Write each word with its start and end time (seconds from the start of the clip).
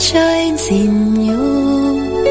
shines 0.00 0.68
in 0.68 1.20
you 1.20 2.26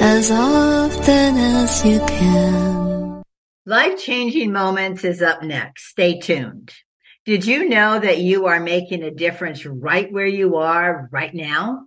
as 0.00 0.30
often 0.30 1.36
as 1.36 1.84
you 1.84 2.00
can. 2.00 3.22
Life 3.64 3.98
changing 3.98 4.52
moments 4.52 5.04
is 5.04 5.22
up 5.22 5.42
next. 5.42 5.88
Stay 5.88 6.18
tuned. 6.20 6.72
Did 7.24 7.44
you 7.44 7.68
know 7.68 7.98
that 7.98 8.18
you 8.18 8.46
are 8.46 8.60
making 8.60 9.02
a 9.02 9.10
difference 9.10 9.66
right 9.66 10.12
where 10.12 10.26
you 10.26 10.56
are 10.56 11.08
right 11.10 11.34
now? 11.34 11.86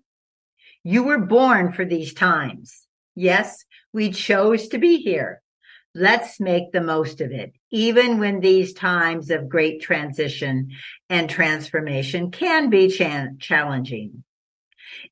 You 0.83 1.03
were 1.03 1.19
born 1.19 1.71
for 1.71 1.85
these 1.85 2.13
times. 2.13 2.85
Yes, 3.15 3.63
we 3.93 4.11
chose 4.11 4.67
to 4.69 4.77
be 4.77 4.97
here. 4.97 5.41
Let's 5.95 6.39
make 6.39 6.71
the 6.71 6.81
most 6.81 7.21
of 7.21 7.31
it, 7.31 7.53
even 7.71 8.19
when 8.19 8.41
these 8.41 8.73
times 8.73 9.31
of 9.31 9.49
great 9.49 9.81
transition 9.81 10.71
and 11.09 11.29
transformation 11.29 12.31
can 12.31 12.69
be 12.69 12.89
challenging. 13.39 14.23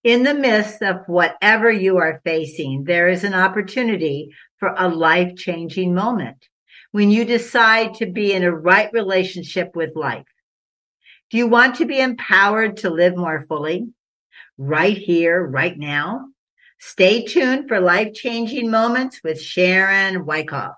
In 0.03 0.23
the 0.23 0.33
midst 0.33 0.81
of 0.81 1.07
whatever 1.07 1.71
you 1.71 1.97
are 1.97 2.21
facing, 2.23 2.83
there 2.83 3.09
is 3.09 3.23
an 3.23 3.33
opportunity 3.33 4.29
for 4.57 4.73
a 4.77 4.87
life 4.87 5.35
changing 5.35 5.93
moment 5.93 6.47
when 6.91 7.09
you 7.09 7.25
decide 7.25 7.95
to 7.95 8.05
be 8.05 8.33
in 8.33 8.43
a 8.43 8.55
right 8.55 8.89
relationship 8.93 9.75
with 9.75 9.95
life. 9.95 10.25
Do 11.29 11.37
you 11.37 11.47
want 11.47 11.75
to 11.75 11.85
be 11.85 11.99
empowered 11.99 12.77
to 12.77 12.89
live 12.89 13.17
more 13.17 13.45
fully? 13.47 13.87
Right 14.57 14.97
here, 14.97 15.45
right 15.45 15.77
now? 15.77 16.27
Stay 16.79 17.25
tuned 17.25 17.67
for 17.67 17.79
life 17.79 18.13
changing 18.13 18.69
moments 18.69 19.21
with 19.23 19.41
Sharon 19.41 20.25
Wikoff. 20.25 20.75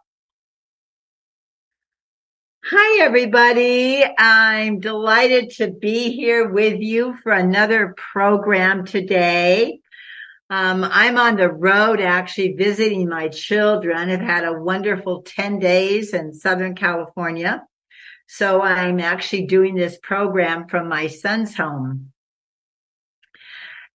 Hi, 2.71 3.03
everybody. 3.03 4.05
I'm 4.19 4.79
delighted 4.79 5.49
to 5.55 5.71
be 5.71 6.11
here 6.11 6.47
with 6.47 6.79
you 6.79 7.15
for 7.23 7.31
another 7.31 7.95
program 7.97 8.85
today. 8.85 9.79
Um, 10.51 10.83
I'm 10.83 11.17
on 11.17 11.37
the 11.37 11.49
road 11.49 11.99
actually 11.99 12.53
visiting 12.53 13.09
my 13.09 13.29
children. 13.29 14.11
I've 14.11 14.21
had 14.21 14.43
a 14.43 14.53
wonderful 14.53 15.23
10 15.23 15.57
days 15.57 16.13
in 16.13 16.31
Southern 16.31 16.75
California. 16.75 17.63
So 18.27 18.61
I'm 18.61 18.99
actually 18.99 19.47
doing 19.47 19.73
this 19.73 19.97
program 20.03 20.67
from 20.67 20.87
my 20.89 21.07
son's 21.07 21.55
home. 21.55 22.11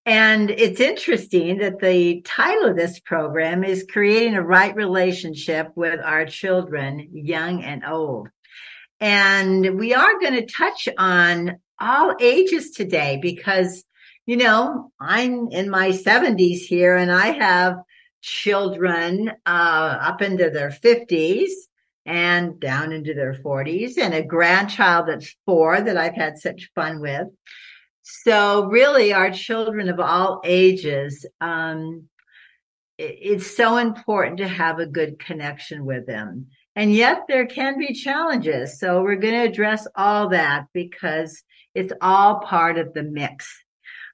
And 0.04 0.50
it's 0.50 0.80
interesting 0.80 1.58
that 1.58 1.78
the 1.78 2.22
title 2.22 2.70
of 2.70 2.76
this 2.76 2.98
program 2.98 3.62
is 3.62 3.86
creating 3.88 4.34
a 4.34 4.42
right 4.42 4.74
relationship 4.74 5.70
with 5.76 6.00
our 6.00 6.26
children, 6.26 7.10
young 7.12 7.62
and 7.62 7.84
old. 7.84 8.30
And 9.04 9.78
we 9.78 9.92
are 9.92 10.18
going 10.18 10.32
to 10.32 10.46
touch 10.46 10.88
on 10.96 11.58
all 11.78 12.16
ages 12.20 12.70
today 12.70 13.18
because, 13.20 13.84
you 14.24 14.38
know, 14.38 14.92
I'm 14.98 15.48
in 15.50 15.68
my 15.68 15.90
70s 15.90 16.60
here 16.60 16.96
and 16.96 17.12
I 17.12 17.32
have 17.32 17.76
children 18.22 19.30
uh, 19.44 19.98
up 20.00 20.22
into 20.22 20.48
their 20.48 20.70
50s 20.70 21.50
and 22.06 22.58
down 22.58 22.92
into 22.92 23.12
their 23.12 23.34
40s 23.34 23.98
and 23.98 24.14
a 24.14 24.24
grandchild 24.24 25.08
that's 25.08 25.36
four 25.44 25.82
that 25.82 25.98
I've 25.98 26.14
had 26.14 26.38
such 26.38 26.70
fun 26.74 27.02
with. 27.02 27.28
So 28.00 28.68
really 28.68 29.12
our 29.12 29.30
children 29.30 29.90
of 29.90 30.00
all 30.00 30.40
ages, 30.44 31.26
um, 31.42 32.08
it's 32.96 33.54
so 33.54 33.76
important 33.76 34.38
to 34.38 34.48
have 34.48 34.78
a 34.78 34.86
good 34.86 35.18
connection 35.18 35.84
with 35.84 36.06
them. 36.06 36.46
And 36.76 36.92
yet 36.92 37.22
there 37.28 37.46
can 37.46 37.78
be 37.78 37.94
challenges. 37.94 38.80
So 38.80 39.02
we're 39.02 39.16
going 39.16 39.34
to 39.34 39.48
address 39.48 39.86
all 39.94 40.30
that 40.30 40.66
because 40.72 41.42
it's 41.74 41.92
all 42.00 42.40
part 42.40 42.78
of 42.78 42.94
the 42.94 43.02
mix. 43.02 43.48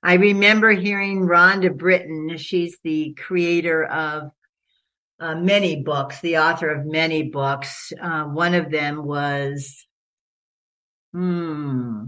I 0.03 0.15
remember 0.15 0.73
hearing 0.73 1.27
Rhonda 1.27 1.77
Britten. 1.77 2.37
She's 2.37 2.79
the 2.83 3.15
creator 3.15 3.85
of 3.85 4.31
uh, 5.19 5.35
many 5.35 5.83
books, 5.83 6.21
the 6.21 6.39
author 6.39 6.71
of 6.71 6.87
many 6.87 7.25
books. 7.25 7.93
Uh, 8.01 8.25
one 8.25 8.55
of 8.55 8.71
them 8.71 9.05
was, 9.05 9.87
hmm, 11.13 12.05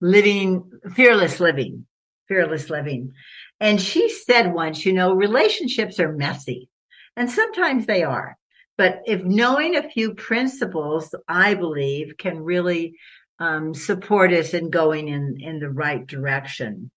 living, 0.00 0.70
fearless 0.94 1.40
living, 1.40 1.86
fearless 2.28 2.70
living. 2.70 3.12
And 3.58 3.80
she 3.80 4.08
said 4.08 4.52
once, 4.52 4.84
you 4.84 4.92
know, 4.92 5.12
relationships 5.14 5.98
are 5.98 6.12
messy 6.12 6.68
and 7.16 7.30
sometimes 7.30 7.86
they 7.86 8.04
are. 8.04 8.36
But 8.78 9.02
if 9.06 9.24
knowing 9.24 9.76
a 9.76 9.88
few 9.88 10.14
principles, 10.14 11.14
I 11.26 11.54
believe, 11.54 12.16
can 12.18 12.42
really 12.42 12.98
um, 13.38 13.74
support 13.74 14.32
us 14.32 14.54
in 14.54 14.70
going 14.70 15.08
in, 15.08 15.38
in 15.40 15.60
the 15.60 15.70
right 15.70 16.06
direction. 16.06 16.90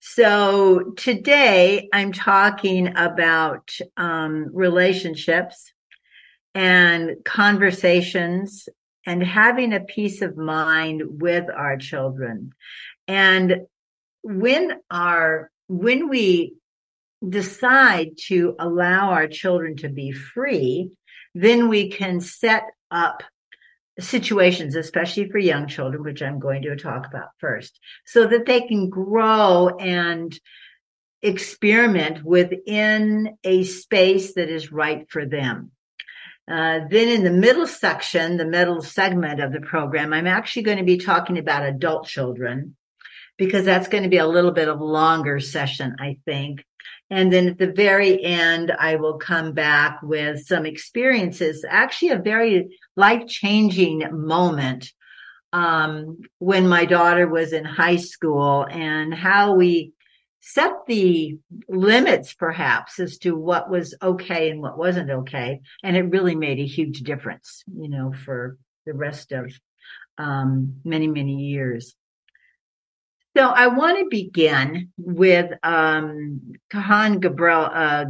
So 0.00 0.92
today 0.96 1.88
I'm 1.92 2.12
talking 2.12 2.96
about 2.96 3.76
um, 3.96 4.48
relationships 4.52 5.72
and 6.54 7.16
conversations 7.24 8.68
and 9.06 9.22
having 9.22 9.72
a 9.72 9.80
peace 9.80 10.22
of 10.22 10.36
mind 10.36 11.02
with 11.20 11.48
our 11.50 11.76
children. 11.76 12.52
And 13.06 13.66
when 14.22 14.80
our, 14.90 15.50
when 15.68 16.08
we 16.08 16.54
decide 17.26 18.16
to 18.28 18.54
allow 18.58 19.10
our 19.10 19.28
children 19.28 19.76
to 19.76 19.88
be 19.88 20.12
free, 20.12 20.90
then 21.34 21.68
we 21.68 21.90
can 21.90 22.20
set 22.20 22.64
up 22.90 23.22
situations, 23.98 24.74
especially 24.74 25.28
for 25.28 25.38
young 25.38 25.66
children, 25.68 26.02
which 26.02 26.22
I'm 26.22 26.38
going 26.38 26.62
to 26.62 26.76
talk 26.76 27.06
about 27.06 27.28
first, 27.38 27.78
so 28.06 28.26
that 28.26 28.46
they 28.46 28.62
can 28.62 28.88
grow 28.88 29.68
and 29.68 30.38
experiment 31.22 32.24
within 32.24 33.36
a 33.44 33.64
space 33.64 34.34
that 34.34 34.48
is 34.48 34.72
right 34.72 35.06
for 35.10 35.26
them. 35.26 35.72
Uh, 36.50 36.80
then 36.90 37.08
in 37.08 37.22
the 37.22 37.30
middle 37.30 37.66
section, 37.66 38.36
the 38.36 38.44
middle 38.44 38.82
segment 38.82 39.40
of 39.40 39.52
the 39.52 39.60
program, 39.60 40.12
I'm 40.12 40.26
actually 40.26 40.62
going 40.62 40.78
to 40.78 40.84
be 40.84 40.96
talking 40.96 41.38
about 41.38 41.64
adult 41.64 42.06
children 42.06 42.76
because 43.36 43.64
that's 43.64 43.88
going 43.88 44.02
to 44.02 44.08
be 44.08 44.18
a 44.18 44.26
little 44.26 44.50
bit 44.50 44.68
of 44.68 44.80
longer 44.80 45.38
session, 45.38 45.96
I 46.00 46.18
think. 46.24 46.64
And 47.10 47.32
then 47.32 47.48
at 47.48 47.58
the 47.58 47.72
very 47.72 48.22
end, 48.22 48.70
I 48.70 48.96
will 48.96 49.18
come 49.18 49.52
back 49.52 49.98
with 50.02 50.46
some 50.46 50.64
experiences, 50.64 51.64
actually 51.68 52.10
a 52.10 52.18
very 52.18 52.78
life 52.96 53.26
changing 53.26 54.04
moment 54.12 54.92
um, 55.52 56.18
when 56.38 56.68
my 56.68 56.84
daughter 56.84 57.26
was 57.26 57.52
in 57.52 57.64
high 57.64 57.96
school 57.96 58.66
and 58.70 59.12
how 59.12 59.54
we 59.54 59.92
set 60.40 60.72
the 60.86 61.38
limits 61.68 62.32
perhaps 62.32 62.98
as 62.98 63.18
to 63.18 63.36
what 63.36 63.68
was 63.70 63.94
okay 64.00 64.50
and 64.50 64.62
what 64.62 64.78
wasn't 64.78 65.10
okay. 65.10 65.60
And 65.82 65.96
it 65.96 66.02
really 66.02 66.34
made 66.34 66.58
a 66.58 66.66
huge 66.66 67.00
difference, 67.00 67.62
you 67.76 67.88
know, 67.88 68.12
for 68.12 68.56
the 68.86 68.94
rest 68.94 69.32
of 69.32 69.52
um, 70.16 70.76
many, 70.84 71.08
many 71.08 71.34
years. 71.34 71.94
So 73.36 73.46
I 73.46 73.68
want 73.68 73.98
to 73.98 74.06
begin 74.10 74.90
with 74.98 75.52
um, 75.62 76.52
Kahlil 76.72 77.20
Gabriel, 77.20 77.68
uh, 77.72 78.04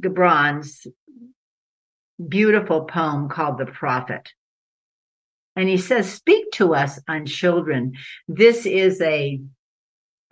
Gibran's 0.00 0.86
beautiful 2.28 2.84
poem 2.84 3.28
called 3.28 3.58
The 3.58 3.66
Prophet. 3.66 4.28
And 5.54 5.68
he 5.68 5.76
says, 5.76 6.12
speak 6.12 6.50
to 6.52 6.74
us 6.74 6.98
on 7.08 7.26
children. 7.26 7.94
This 8.26 8.66
is 8.66 9.00
a, 9.00 9.40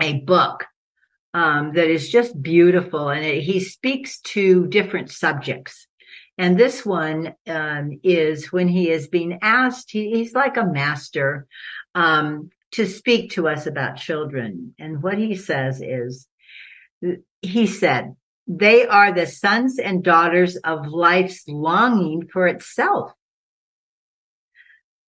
a 0.00 0.14
book 0.20 0.66
um, 1.32 1.72
that 1.75 1.88
is 1.88 2.10
just 2.10 2.41
beautiful 2.41 3.09
and 3.09 3.25
it, 3.25 3.43
he 3.43 3.60
speaks 3.60 4.20
to 4.20 4.66
different 4.66 5.10
subjects. 5.10 5.87
And 6.37 6.58
this 6.58 6.84
one 6.84 7.34
um, 7.46 8.00
is 8.02 8.52
when 8.52 8.67
he 8.67 8.90
is 8.90 9.06
being 9.06 9.38
asked, 9.40 9.93
he, 9.93 10.11
he's 10.11 10.34
like 10.34 10.56
a 10.56 10.67
master 10.67 11.46
um, 11.94 12.50
to 12.75 12.87
speak 12.87 13.32
to 13.32 13.49
us 13.49 13.67
about 13.67 13.97
children. 13.97 14.75
And 14.79 15.03
what 15.03 15.19
he 15.19 15.37
says 15.37 15.81
is, 15.81 16.29
he 17.43 17.67
said, 17.67 18.17
they 18.47 18.87
are 18.87 19.12
the 19.12 19.26
sons 19.26 19.79
and 19.79 20.03
daughters 20.03 20.56
of 20.56 20.87
life's 20.87 21.44
longing 21.49 22.29
for 22.32 22.47
itself. 22.47 23.12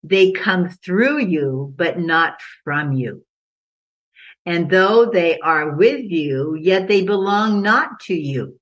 They 0.03 0.31
come 0.31 0.69
through 0.69 1.25
you, 1.25 1.73
but 1.75 1.99
not 1.99 2.39
from 2.63 2.93
you. 2.93 3.25
And 4.45 4.69
though 4.69 5.07
they 5.07 5.39
are 5.39 5.75
with 5.75 6.05
you, 6.05 6.55
yet 6.55 6.87
they 6.87 7.01
belong 7.01 7.63
not 7.63 7.99
to 8.01 8.13
you. 8.13 8.59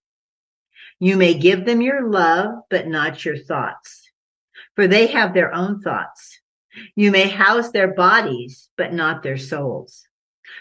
You 0.99 1.17
may 1.17 1.33
give 1.33 1.65
them 1.65 1.81
your 1.81 2.09
love, 2.09 2.55
but 2.69 2.87
not 2.87 3.25
your 3.25 3.37
thoughts, 3.37 4.09
for 4.75 4.87
they 4.87 5.07
have 5.07 5.33
their 5.33 5.53
own 5.53 5.81
thoughts. 5.81 6.39
You 6.95 7.11
may 7.11 7.27
house 7.27 7.71
their 7.71 7.93
bodies, 7.93 8.69
but 8.77 8.93
not 8.93 9.23
their 9.23 9.37
souls. 9.37 10.07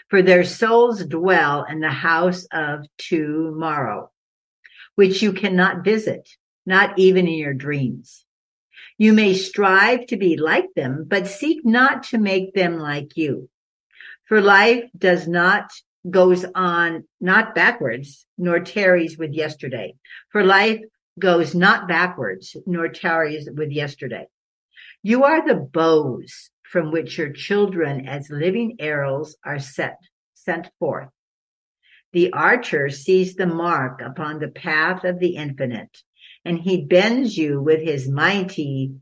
For 0.09 0.21
their 0.21 0.43
souls 0.43 1.05
dwell 1.05 1.65
in 1.69 1.79
the 1.79 1.89
house 1.89 2.45
of 2.51 2.85
tomorrow, 2.97 4.11
which 4.95 5.21
you 5.21 5.33
cannot 5.33 5.83
visit, 5.83 6.29
not 6.65 6.97
even 6.97 7.27
in 7.27 7.33
your 7.33 7.53
dreams. 7.53 8.25
You 8.97 9.13
may 9.13 9.33
strive 9.33 10.05
to 10.07 10.17
be 10.17 10.37
like 10.37 10.73
them, 10.75 11.05
but 11.07 11.27
seek 11.27 11.65
not 11.65 12.03
to 12.03 12.17
make 12.17 12.53
them 12.53 12.77
like 12.77 13.17
you. 13.17 13.49
For 14.25 14.39
life 14.39 14.85
does 14.97 15.27
not 15.27 15.71
goes 16.09 16.45
on 16.53 17.05
not 17.21 17.55
backwards, 17.55 18.25
nor 18.37 18.59
tarries 18.59 19.17
with 19.17 19.33
yesterday. 19.33 19.95
For 20.29 20.43
life 20.43 20.81
goes 21.17 21.55
not 21.55 21.87
backwards, 21.87 22.57
nor 22.65 22.89
tarries 22.89 23.49
with 23.49 23.71
yesterday. 23.71 24.27
You 25.05 25.25
are 25.25 25.45
the 25.45 25.55
bows 25.55 26.49
from 26.63 26.91
which 26.91 27.17
your 27.17 27.33
children 27.33 28.07
as 28.07 28.29
living 28.29 28.77
arrows 28.79 29.35
are 29.45 29.59
set, 29.59 29.99
sent 30.33 30.69
forth. 30.79 31.09
The 32.13 32.31
archer 32.31 32.89
sees 32.89 33.35
the 33.35 33.45
mark 33.45 34.01
upon 34.01 34.39
the 34.39 34.47
path 34.47 35.03
of 35.03 35.19
the 35.19 35.35
infinite, 35.35 36.03
and 36.45 36.57
he 36.57 36.85
bends 36.85 37.37
you 37.37 37.61
with 37.61 37.81
his 37.81 38.07
mighty 38.07 38.93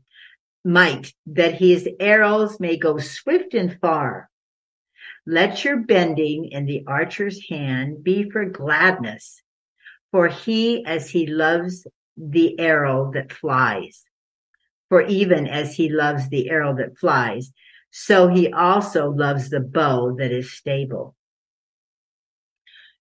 might 0.64 1.12
that 1.26 1.54
his 1.54 1.88
arrows 2.00 2.58
may 2.58 2.76
go 2.76 2.98
swift 2.98 3.54
and 3.54 3.78
far. 3.80 4.28
Let 5.24 5.64
your 5.64 5.76
bending 5.76 6.46
in 6.50 6.66
the 6.66 6.82
archer's 6.88 7.48
hand 7.48 8.02
be 8.02 8.28
for 8.28 8.44
gladness, 8.44 9.40
for 10.10 10.26
he 10.26 10.84
as 10.84 11.10
he 11.10 11.28
loves 11.28 11.86
the 12.16 12.58
arrow 12.58 13.12
that 13.14 13.32
flies. 13.32 14.04
For 14.92 15.00
even 15.06 15.46
as 15.46 15.74
he 15.74 15.88
loves 15.88 16.28
the 16.28 16.50
arrow 16.50 16.76
that 16.76 16.98
flies, 16.98 17.50
so 17.92 18.28
he 18.28 18.52
also 18.52 19.08
loves 19.08 19.48
the 19.48 19.58
bow 19.58 20.16
that 20.18 20.30
is 20.30 20.52
stable. 20.52 21.16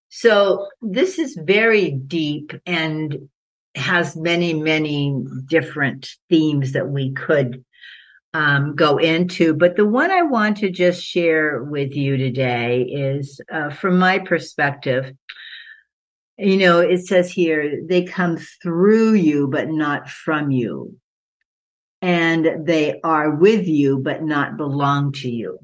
So 0.08 0.70
this 0.82 1.20
is 1.20 1.38
very 1.38 1.92
deep 1.92 2.54
and 2.66 3.28
has 3.76 4.16
many, 4.16 4.54
many 4.54 5.22
different 5.48 6.08
themes 6.30 6.72
that 6.72 6.88
we 6.88 7.12
could 7.12 7.66
um, 8.34 8.74
go 8.74 8.98
into. 8.98 9.54
But 9.54 9.76
the 9.76 9.86
one 9.86 10.12
I 10.12 10.22
want 10.22 10.56
to 10.60 10.72
just 10.72 11.04
share 11.04 11.62
with 11.62 11.94
you 11.94 12.16
today 12.16 12.84
is 12.84 13.42
uh, 13.52 13.70
from 13.70 14.00
my 14.00 14.20
perspective. 14.20 15.12
You 16.38 16.56
know, 16.56 16.80
it 16.80 17.06
says 17.06 17.30
here, 17.30 17.82
they 17.86 18.06
come 18.06 18.38
through 18.64 19.16
you, 19.16 19.50
but 19.50 19.68
not 19.68 20.10
from 20.10 20.52
you 20.52 20.96
and 22.02 22.66
they 22.66 23.00
are 23.04 23.32
with 23.32 23.68
you 23.68 24.00
but 24.00 24.24
not 24.24 24.58
belong 24.58 25.12
to 25.14 25.30
you. 25.30 25.60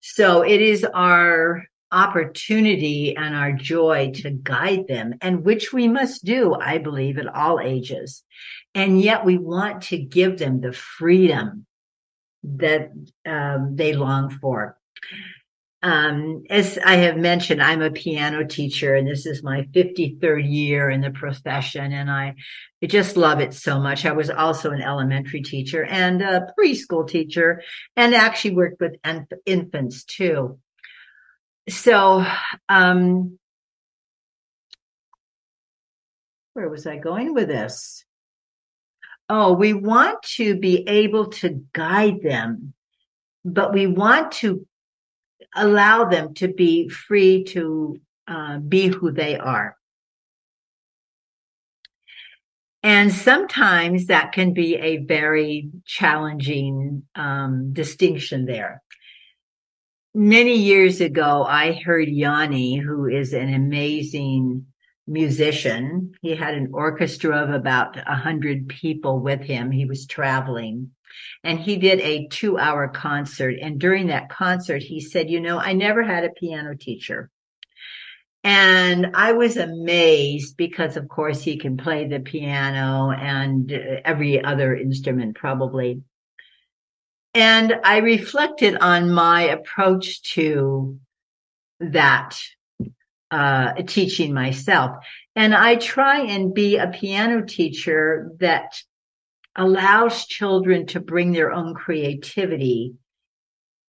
So 0.00 0.42
it 0.42 0.60
is 0.60 0.84
our 0.84 1.64
opportunity 1.92 3.16
and 3.16 3.34
our 3.34 3.52
joy 3.52 4.12
to 4.14 4.30
guide 4.30 4.86
them 4.86 5.14
and 5.20 5.44
which 5.44 5.72
we 5.72 5.88
must 5.88 6.24
do, 6.24 6.54
I 6.54 6.78
believe 6.78 7.18
at 7.18 7.34
all 7.34 7.60
ages. 7.60 8.22
And 8.74 9.00
yet 9.00 9.24
we 9.24 9.38
want 9.38 9.82
to 9.84 9.98
give 9.98 10.38
them 10.38 10.60
the 10.60 10.72
freedom 10.72 11.66
that 12.44 12.90
um, 13.26 13.76
they 13.76 13.92
long 13.92 14.30
for 14.30 14.78
um, 15.82 16.42
as 16.50 16.78
I 16.84 16.96
have 16.96 17.16
mentioned, 17.16 17.62
I'm 17.62 17.80
a 17.80 17.90
piano 17.90 18.46
teacher 18.46 18.94
and 18.94 19.08
this 19.08 19.24
is 19.24 19.42
my 19.42 19.62
53rd 19.74 20.42
year 20.46 20.90
in 20.90 21.00
the 21.00 21.10
profession 21.10 21.92
and 21.92 22.10
I, 22.10 22.34
I 22.82 22.86
just 22.86 23.16
love 23.16 23.40
it 23.40 23.54
so 23.54 23.80
much. 23.80 24.04
I 24.04 24.12
was 24.12 24.28
also 24.28 24.72
an 24.72 24.82
elementary 24.82 25.40
teacher 25.40 25.82
and 25.84 26.20
a 26.20 26.52
preschool 26.58 27.08
teacher 27.08 27.62
and 27.96 28.14
actually 28.14 28.56
worked 28.56 28.80
with 28.80 28.96
inf- 29.04 29.28
infants 29.46 30.04
too. 30.04 30.58
So, 31.68 32.26
um, 32.68 33.38
where 36.52 36.68
was 36.68 36.86
I 36.86 36.98
going 36.98 37.32
with 37.32 37.48
this? 37.48 38.04
Oh, 39.30 39.52
we 39.52 39.72
want 39.72 40.22
to 40.34 40.58
be 40.58 40.86
able 40.88 41.28
to 41.28 41.64
guide 41.72 42.20
them, 42.22 42.74
but 43.44 43.72
we 43.72 43.86
want 43.86 44.32
to 44.32 44.66
allow 45.54 46.04
them 46.04 46.34
to 46.34 46.48
be 46.48 46.88
free 46.88 47.44
to 47.44 48.00
uh, 48.26 48.58
be 48.58 48.88
who 48.88 49.10
they 49.12 49.38
are. 49.38 49.76
And 52.82 53.12
sometimes 53.12 54.06
that 54.06 54.32
can 54.32 54.54
be 54.54 54.76
a 54.76 54.98
very 54.98 55.70
challenging 55.84 57.02
um, 57.14 57.72
distinction 57.72 58.46
there. 58.46 58.82
Many 60.14 60.56
years 60.56 61.00
ago, 61.00 61.44
I 61.44 61.72
heard 61.72 62.08
Yanni, 62.08 62.76
who 62.76 63.06
is 63.06 63.32
an 63.34 63.52
amazing 63.52 64.66
musician. 65.06 66.12
He 66.22 66.34
had 66.34 66.54
an 66.54 66.70
orchestra 66.72 67.36
of 67.36 67.50
about 67.50 67.96
a 67.96 68.16
hundred 68.16 68.68
people 68.68 69.20
with 69.20 69.42
him. 69.42 69.70
He 69.70 69.84
was 69.84 70.06
traveling 70.06 70.90
and 71.42 71.58
he 71.58 71.76
did 71.76 72.00
a 72.00 72.26
two 72.28 72.58
hour 72.58 72.88
concert. 72.88 73.56
And 73.60 73.78
during 73.78 74.08
that 74.08 74.28
concert, 74.28 74.82
he 74.82 75.00
said, 75.00 75.30
you 75.30 75.40
know, 75.40 75.58
I 75.58 75.72
never 75.72 76.02
had 76.02 76.24
a 76.24 76.30
piano 76.30 76.74
teacher. 76.76 77.30
And 78.42 79.14
I 79.14 79.32
was 79.32 79.56
amazed 79.56 80.56
because 80.56 80.96
of 80.96 81.08
course 81.08 81.42
he 81.42 81.58
can 81.58 81.76
play 81.76 82.06
the 82.06 82.20
piano 82.20 83.10
and 83.10 83.70
every 83.70 84.42
other 84.42 84.74
instrument 84.74 85.36
probably. 85.36 86.02
And 87.34 87.74
I 87.84 87.98
reflected 87.98 88.76
on 88.78 89.12
my 89.12 89.42
approach 89.42 90.22
to 90.34 90.98
that 91.80 92.36
uh, 93.30 93.74
teaching 93.86 94.34
myself. 94.34 94.96
And 95.36 95.54
I 95.54 95.76
try 95.76 96.22
and 96.22 96.52
be 96.52 96.76
a 96.76 96.88
piano 96.88 97.44
teacher 97.44 98.32
that 98.40 98.82
allows 99.56 100.26
children 100.26 100.86
to 100.86 101.00
bring 101.00 101.32
their 101.32 101.52
own 101.52 101.74
creativity 101.74 102.94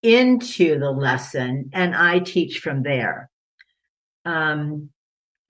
into 0.02 0.80
the 0.80 0.92
lesson 0.92 1.70
and 1.74 1.96
I 1.96 2.20
teach 2.20 2.60
from 2.60 2.84
there. 2.84 3.30
Um, 4.26 4.90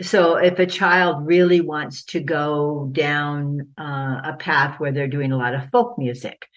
so 0.01 0.35
if 0.35 0.57
a 0.59 0.65
child 0.65 1.27
really 1.27 1.61
wants 1.61 2.03
to 2.05 2.19
go 2.19 2.89
down 2.91 3.69
uh, 3.77 4.21
a 4.23 4.35
path 4.39 4.79
where 4.79 4.91
they're 4.91 5.07
doing 5.07 5.31
a 5.31 5.37
lot 5.37 5.53
of 5.53 5.69
folk 5.69 5.97
music, 5.97 6.47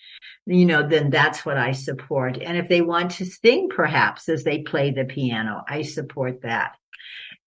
you 0.46 0.64
know, 0.64 0.86
then 0.86 1.10
that's 1.10 1.44
what 1.44 1.56
I 1.56 1.72
support. 1.72 2.38
And 2.38 2.56
if 2.56 2.68
they 2.68 2.80
want 2.80 3.12
to 3.12 3.26
sing 3.26 3.68
perhaps 3.68 4.28
as 4.28 4.44
they 4.44 4.62
play 4.62 4.90
the 4.90 5.04
piano, 5.04 5.62
I 5.68 5.82
support 5.82 6.42
that. 6.42 6.76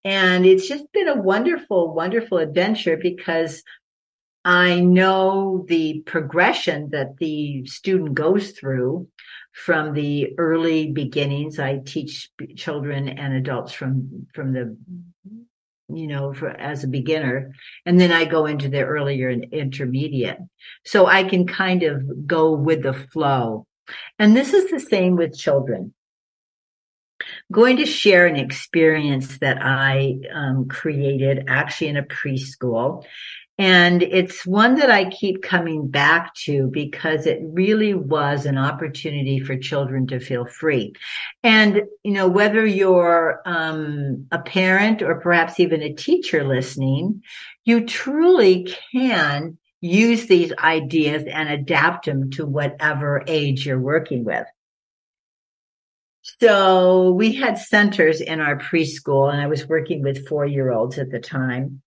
And 0.03 0.45
it's 0.45 0.67
just 0.67 0.91
been 0.93 1.07
a 1.07 1.21
wonderful, 1.21 1.93
wonderful 1.93 2.37
adventure 2.37 2.97
because 2.97 3.63
I 4.47 4.79
know 4.79 5.65
the 5.67 6.03
progression 6.05 6.91
that 6.91 7.17
the 7.17 7.65
student 7.65 8.13
goes 8.13 8.51
through 8.51 9.09
from 9.51 9.93
the 9.93 10.35
early 10.37 10.93
beginnings. 10.93 11.59
I 11.59 11.81
teach 11.85 12.29
children 12.55 13.09
and 13.09 13.33
adults 13.33 13.73
from, 13.73 14.25
from 14.33 14.53
the, 14.53 14.77
you 15.93 16.07
know, 16.07 16.33
for, 16.33 16.49
as 16.49 16.85
a 16.85 16.87
beginner. 16.87 17.53
And 17.85 17.99
then 17.99 18.13
I 18.13 18.23
go 18.23 18.45
into 18.45 18.69
the 18.69 18.83
earlier 18.83 19.27
and 19.27 19.43
intermediate. 19.51 20.37
So 20.85 21.07
I 21.07 21.25
can 21.25 21.45
kind 21.45 21.83
of 21.83 22.25
go 22.25 22.53
with 22.53 22.83
the 22.83 22.93
flow. 22.93 23.67
And 24.17 24.33
this 24.33 24.53
is 24.53 24.71
the 24.71 24.79
same 24.79 25.17
with 25.17 25.37
children. 25.37 25.93
going 27.51 27.77
to 27.77 27.85
share 27.85 28.25
an 28.27 28.37
experience 28.37 29.39
that 29.39 29.57
I 29.61 30.19
um, 30.33 30.69
created 30.69 31.45
actually 31.49 31.87
in 31.87 31.97
a 31.97 32.03
preschool. 32.03 33.03
And 33.59 34.03
it's 34.03 34.45
one 34.45 34.75
that 34.75 34.91
I 34.91 35.09
keep 35.09 35.41
coming 35.41 35.87
back 35.87 36.35
to 36.45 36.69
because 36.71 37.25
it 37.25 37.39
really 37.41 37.95
was 37.95 38.45
an 38.45 38.57
opportunity 38.57 39.39
for 39.39 39.57
children 39.57 40.05
to 40.07 40.19
feel 40.19 40.45
free. 40.45 40.93
And, 41.41 41.81
you 42.03 42.11
know, 42.11 42.27
whether 42.27 42.65
you're 42.65 43.41
um, 43.45 44.27
a 44.31 44.37
parent 44.37 45.01
or 45.01 45.19
perhaps 45.19 45.59
even 45.59 45.81
a 45.81 45.93
teacher 45.93 46.43
listening, 46.43 47.23
you 47.65 47.85
truly 47.85 48.71
can 48.91 49.57
use 49.81 50.27
these 50.27 50.53
ideas 50.59 51.23
and 51.25 51.49
adapt 51.49 52.05
them 52.05 52.29
to 52.31 52.45
whatever 52.45 53.23
age 53.27 53.65
you're 53.65 53.79
working 53.79 54.23
with. 54.23 54.45
So 56.39 57.11
we 57.11 57.33
had 57.33 57.57
centers 57.57 58.21
in 58.21 58.39
our 58.39 58.57
preschool 58.57 59.31
and 59.31 59.41
I 59.41 59.47
was 59.47 59.67
working 59.67 60.03
with 60.03 60.27
four 60.27 60.45
year 60.45 60.71
olds 60.71 60.99
at 60.99 61.09
the 61.09 61.19
time. 61.19 61.81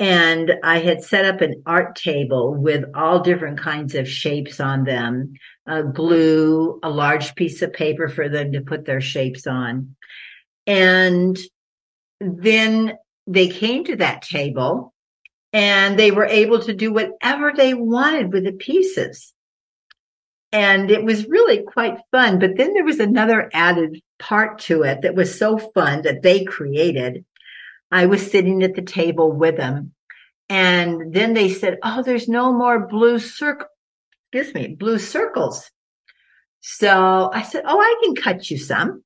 And 0.00 0.54
I 0.64 0.78
had 0.78 1.04
set 1.04 1.26
up 1.26 1.42
an 1.42 1.62
art 1.66 1.94
table 1.94 2.54
with 2.54 2.84
all 2.94 3.20
different 3.20 3.60
kinds 3.60 3.94
of 3.94 4.08
shapes 4.08 4.58
on 4.58 4.84
them, 4.84 5.34
uh, 5.66 5.82
glue, 5.82 6.80
a 6.82 6.88
large 6.88 7.34
piece 7.34 7.60
of 7.60 7.74
paper 7.74 8.08
for 8.08 8.26
them 8.30 8.52
to 8.52 8.62
put 8.62 8.86
their 8.86 9.02
shapes 9.02 9.46
on. 9.46 9.94
And 10.66 11.38
then 12.18 12.94
they 13.26 13.48
came 13.48 13.84
to 13.84 13.96
that 13.96 14.22
table 14.22 14.94
and 15.52 15.98
they 15.98 16.10
were 16.10 16.24
able 16.24 16.60
to 16.60 16.72
do 16.72 16.94
whatever 16.94 17.52
they 17.54 17.74
wanted 17.74 18.32
with 18.32 18.44
the 18.44 18.52
pieces. 18.52 19.34
And 20.50 20.90
it 20.90 21.04
was 21.04 21.28
really 21.28 21.62
quite 21.62 21.98
fun. 22.10 22.38
But 22.38 22.56
then 22.56 22.72
there 22.72 22.84
was 22.84 23.00
another 23.00 23.50
added 23.52 24.00
part 24.18 24.60
to 24.60 24.82
it 24.82 25.02
that 25.02 25.14
was 25.14 25.38
so 25.38 25.58
fun 25.58 26.02
that 26.02 26.22
they 26.22 26.44
created. 26.44 27.26
I 27.90 28.06
was 28.06 28.30
sitting 28.30 28.62
at 28.62 28.74
the 28.74 28.82
table 28.82 29.32
with 29.32 29.56
them. 29.56 29.92
And 30.48 31.14
then 31.14 31.34
they 31.34 31.48
said, 31.48 31.78
Oh, 31.82 32.02
there's 32.02 32.28
no 32.28 32.52
more 32.52 32.86
blue 32.86 33.18
circle, 33.18 33.68
excuse 34.32 34.54
me, 34.54 34.74
blue 34.74 34.98
circles. 34.98 35.70
So 36.60 37.30
I 37.32 37.42
said, 37.42 37.64
Oh, 37.66 37.80
I 37.80 38.00
can 38.02 38.14
cut 38.14 38.50
you 38.50 38.58
some. 38.58 39.04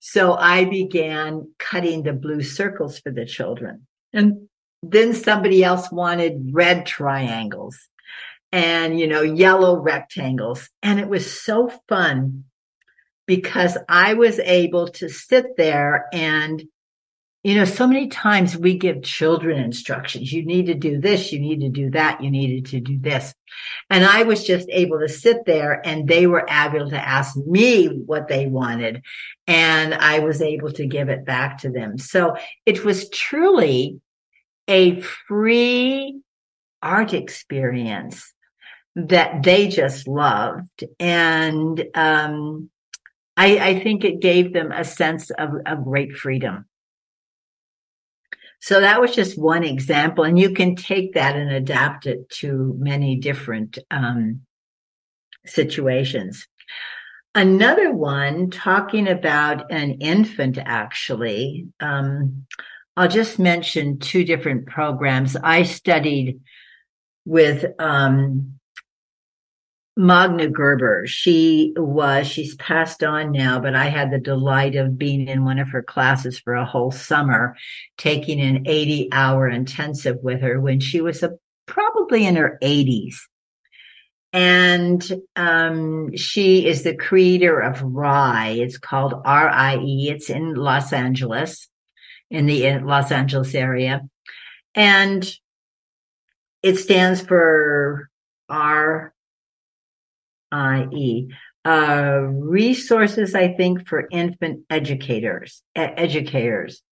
So 0.00 0.34
I 0.34 0.64
began 0.64 1.52
cutting 1.58 2.02
the 2.02 2.12
blue 2.12 2.42
circles 2.42 2.98
for 2.98 3.10
the 3.10 3.26
children. 3.26 3.86
And 4.12 4.48
then 4.82 5.12
somebody 5.12 5.62
else 5.62 5.90
wanted 5.92 6.50
red 6.52 6.86
triangles 6.86 7.78
and, 8.50 8.98
you 8.98 9.06
know, 9.06 9.22
yellow 9.22 9.78
rectangles. 9.78 10.70
And 10.82 10.98
it 10.98 11.08
was 11.08 11.40
so 11.40 11.70
fun 11.88 12.44
because 13.26 13.76
I 13.88 14.14
was 14.14 14.38
able 14.40 14.88
to 14.88 15.08
sit 15.08 15.56
there 15.56 16.06
and 16.12 16.64
you 17.42 17.54
know, 17.54 17.64
so 17.64 17.86
many 17.86 18.08
times 18.08 18.56
we 18.56 18.76
give 18.76 19.02
children 19.02 19.58
instructions. 19.58 20.30
You 20.30 20.44
need 20.44 20.66
to 20.66 20.74
do 20.74 21.00
this. 21.00 21.32
You 21.32 21.40
need 21.40 21.60
to 21.60 21.70
do 21.70 21.90
that. 21.92 22.22
You 22.22 22.30
needed 22.30 22.66
to 22.66 22.80
do 22.80 22.98
this. 22.98 23.34
And 23.88 24.04
I 24.04 24.24
was 24.24 24.44
just 24.44 24.68
able 24.70 25.00
to 25.00 25.08
sit 25.08 25.46
there 25.46 25.80
and 25.86 26.06
they 26.06 26.26
were 26.26 26.46
able 26.50 26.90
to 26.90 26.96
ask 26.98 27.34
me 27.36 27.86
what 27.86 28.28
they 28.28 28.46
wanted. 28.46 29.02
And 29.46 29.94
I 29.94 30.18
was 30.18 30.42
able 30.42 30.70
to 30.72 30.86
give 30.86 31.08
it 31.08 31.24
back 31.24 31.58
to 31.58 31.70
them. 31.70 31.96
So 31.96 32.36
it 32.66 32.84
was 32.84 33.08
truly 33.08 34.00
a 34.68 35.00
free 35.00 36.20
art 36.82 37.14
experience 37.14 38.34
that 38.96 39.42
they 39.42 39.68
just 39.68 40.06
loved. 40.06 40.84
And, 40.98 41.82
um, 41.94 42.68
I, 43.36 43.58
I 43.58 43.80
think 43.80 44.04
it 44.04 44.20
gave 44.20 44.52
them 44.52 44.70
a 44.70 44.84
sense 44.84 45.30
of, 45.30 45.52
of 45.64 45.84
great 45.84 46.12
freedom. 46.12 46.66
So 48.60 48.80
that 48.80 49.00
was 49.00 49.14
just 49.14 49.38
one 49.38 49.64
example, 49.64 50.24
and 50.24 50.38
you 50.38 50.52
can 50.52 50.76
take 50.76 51.14
that 51.14 51.34
and 51.34 51.50
adapt 51.50 52.06
it 52.06 52.28
to 52.40 52.74
many 52.78 53.16
different 53.16 53.78
um, 53.90 54.42
situations. 55.46 56.46
Another 57.34 57.92
one 57.92 58.50
talking 58.50 59.08
about 59.08 59.70
an 59.72 59.92
infant, 60.00 60.58
actually. 60.58 61.68
Um, 61.80 62.46
I'll 62.96 63.08
just 63.08 63.38
mention 63.38 63.98
two 63.98 64.24
different 64.24 64.66
programs. 64.66 65.36
I 65.36 65.62
studied 65.62 66.40
with 67.24 67.64
um, 67.78 68.59
Magda 69.96 70.48
Gerber. 70.48 71.06
She 71.06 71.72
was, 71.76 72.26
she's 72.26 72.54
passed 72.56 73.02
on 73.02 73.32
now, 73.32 73.60
but 73.60 73.74
I 73.74 73.86
had 73.86 74.10
the 74.10 74.18
delight 74.18 74.76
of 74.76 74.98
being 74.98 75.28
in 75.28 75.44
one 75.44 75.58
of 75.58 75.70
her 75.70 75.82
classes 75.82 76.38
for 76.38 76.54
a 76.54 76.64
whole 76.64 76.90
summer, 76.90 77.56
taking 77.98 78.40
an 78.40 78.64
80 78.66 79.08
hour 79.12 79.48
intensive 79.48 80.16
with 80.22 80.40
her 80.40 80.60
when 80.60 80.80
she 80.80 81.00
was 81.00 81.22
a, 81.22 81.32
probably 81.66 82.24
in 82.24 82.36
her 82.36 82.58
80s. 82.62 83.16
And 84.32 85.20
um, 85.34 86.16
she 86.16 86.66
is 86.66 86.84
the 86.84 86.94
creator 86.94 87.58
of 87.58 87.82
RIE. 87.82 88.60
It's 88.60 88.78
called 88.78 89.14
R-I-E. 89.24 90.08
It's 90.08 90.30
in 90.30 90.54
Los 90.54 90.92
Angeles, 90.92 91.68
in 92.30 92.46
the 92.46 92.78
Los 92.78 93.10
Angeles 93.10 93.56
area. 93.56 94.02
And 94.72 95.28
it 96.62 96.76
stands 96.76 97.20
for 97.20 98.08
R 98.48 99.12
IE. 100.52 101.28
Uh, 101.64 102.20
resources, 102.30 103.34
I 103.34 103.48
think, 103.54 103.86
for 103.86 104.08
infant 104.10 104.64
educators, 104.70 105.62
educators. 105.76 106.82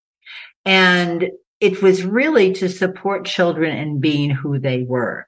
And 0.64 1.30
it 1.60 1.80
was 1.82 2.04
really 2.04 2.52
to 2.54 2.68
support 2.68 3.24
children 3.24 3.76
in 3.76 4.00
being 4.00 4.30
who 4.30 4.58
they 4.58 4.82
were. 4.82 5.26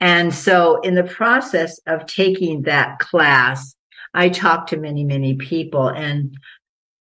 And 0.00 0.34
so 0.34 0.80
in 0.80 0.94
the 0.94 1.04
process 1.04 1.80
of 1.86 2.06
taking 2.06 2.62
that 2.62 2.98
class, 2.98 3.74
I 4.12 4.28
talked 4.28 4.70
to 4.70 4.76
many, 4.76 5.04
many 5.04 5.36
people 5.36 5.88
and, 5.88 6.36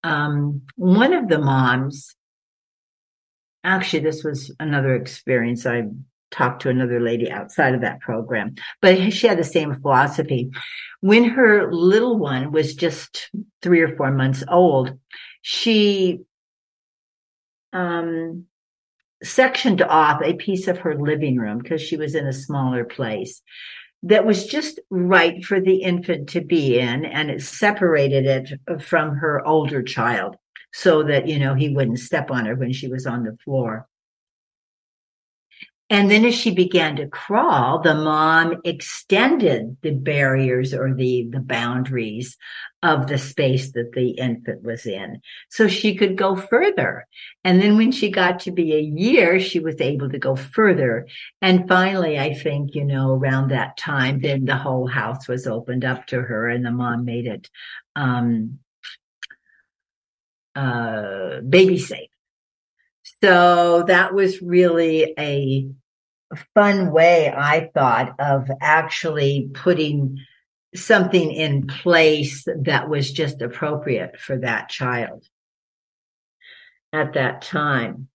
um, 0.03 0.61
one 0.77 1.13
of 1.13 1.27
the 1.27 1.39
moms, 1.39 2.15
actually, 3.63 4.03
this 4.03 4.23
was 4.23 4.53
another 4.59 4.95
experience 4.95 5.65
I 5.65 5.83
talked 6.31 6.61
to 6.61 6.69
another 6.69 6.99
lady 6.99 7.29
outside 7.29 7.75
of 7.75 7.81
that 7.81 7.99
program, 7.99 8.55
but 8.81 9.11
she 9.13 9.27
had 9.27 9.37
the 9.37 9.43
same 9.43 9.79
philosophy. 9.81 10.49
When 11.01 11.25
her 11.25 11.71
little 11.71 12.17
one 12.17 12.51
was 12.51 12.75
just 12.75 13.29
three 13.61 13.81
or 13.81 13.95
four 13.95 14.11
months 14.11 14.43
old, 14.47 14.97
she 15.41 16.21
um, 17.73 18.45
sectioned 19.23 19.81
off 19.81 20.21
a 20.23 20.33
piece 20.33 20.67
of 20.67 20.79
her 20.79 20.95
living 20.95 21.37
room 21.37 21.59
because 21.59 21.81
she 21.81 21.97
was 21.97 22.15
in 22.15 22.27
a 22.27 22.33
smaller 22.33 22.83
place 22.83 23.41
that 24.03 24.25
was 24.25 24.45
just 24.45 24.79
right 24.89 25.43
for 25.45 25.61
the 25.61 25.83
infant 25.83 26.29
to 26.29 26.41
be 26.41 26.79
in 26.79 27.05
and 27.05 27.29
it 27.29 27.41
separated 27.41 28.25
it 28.25 28.81
from 28.81 29.15
her 29.15 29.45
older 29.45 29.83
child 29.83 30.35
so 30.73 31.03
that 31.03 31.27
you 31.27 31.37
know 31.37 31.53
he 31.53 31.69
wouldn't 31.69 31.99
step 31.99 32.31
on 32.31 32.45
her 32.45 32.55
when 32.55 32.73
she 32.73 32.87
was 32.87 33.05
on 33.05 33.23
the 33.23 33.37
floor 33.43 33.87
and 35.91 36.09
then 36.09 36.23
as 36.23 36.33
she 36.33 36.51
began 36.51 36.95
to 36.95 37.07
crawl, 37.07 37.79
the 37.79 37.93
mom 37.93 38.61
extended 38.63 39.75
the 39.81 39.91
barriers 39.91 40.73
or 40.73 40.93
the, 40.93 41.27
the 41.29 41.41
boundaries 41.41 42.37
of 42.81 43.07
the 43.07 43.17
space 43.17 43.73
that 43.73 43.91
the 43.91 44.11
infant 44.11 44.63
was 44.63 44.85
in 44.85 45.21
so 45.49 45.67
she 45.67 45.93
could 45.93 46.17
go 46.17 46.37
further. 46.37 47.05
And 47.43 47.61
then 47.61 47.75
when 47.75 47.91
she 47.91 48.09
got 48.09 48.39
to 48.41 48.51
be 48.51 48.73
a 48.73 48.79
year, 48.79 49.37
she 49.41 49.59
was 49.59 49.81
able 49.81 50.09
to 50.09 50.17
go 50.17 50.37
further. 50.37 51.07
And 51.41 51.67
finally, 51.67 52.17
I 52.17 52.35
think, 52.35 52.73
you 52.73 52.85
know, 52.85 53.11
around 53.11 53.49
that 53.49 53.75
time, 53.75 54.21
then 54.21 54.45
the 54.45 54.55
whole 54.55 54.87
house 54.87 55.27
was 55.27 55.45
opened 55.45 55.83
up 55.83 56.07
to 56.07 56.21
her 56.21 56.47
and 56.47 56.65
the 56.65 56.71
mom 56.71 57.03
made 57.03 57.27
it, 57.27 57.49
um, 57.97 58.59
uh, 60.55 61.41
baby 61.41 61.77
safe. 61.77 62.07
So 63.21 63.83
that 63.87 64.13
was 64.13 64.41
really 64.41 65.13
a 65.19 65.69
fun 66.53 66.91
way, 66.91 67.31
I 67.35 67.69
thought, 67.73 68.15
of 68.19 68.49
actually 68.61 69.49
putting 69.53 70.17
something 70.73 71.31
in 71.31 71.67
place 71.67 72.45
that 72.63 72.89
was 72.89 73.11
just 73.11 73.41
appropriate 73.41 74.19
for 74.19 74.37
that 74.37 74.69
child 74.69 75.25
at 76.93 77.13
that 77.13 77.41
time. 77.41 78.07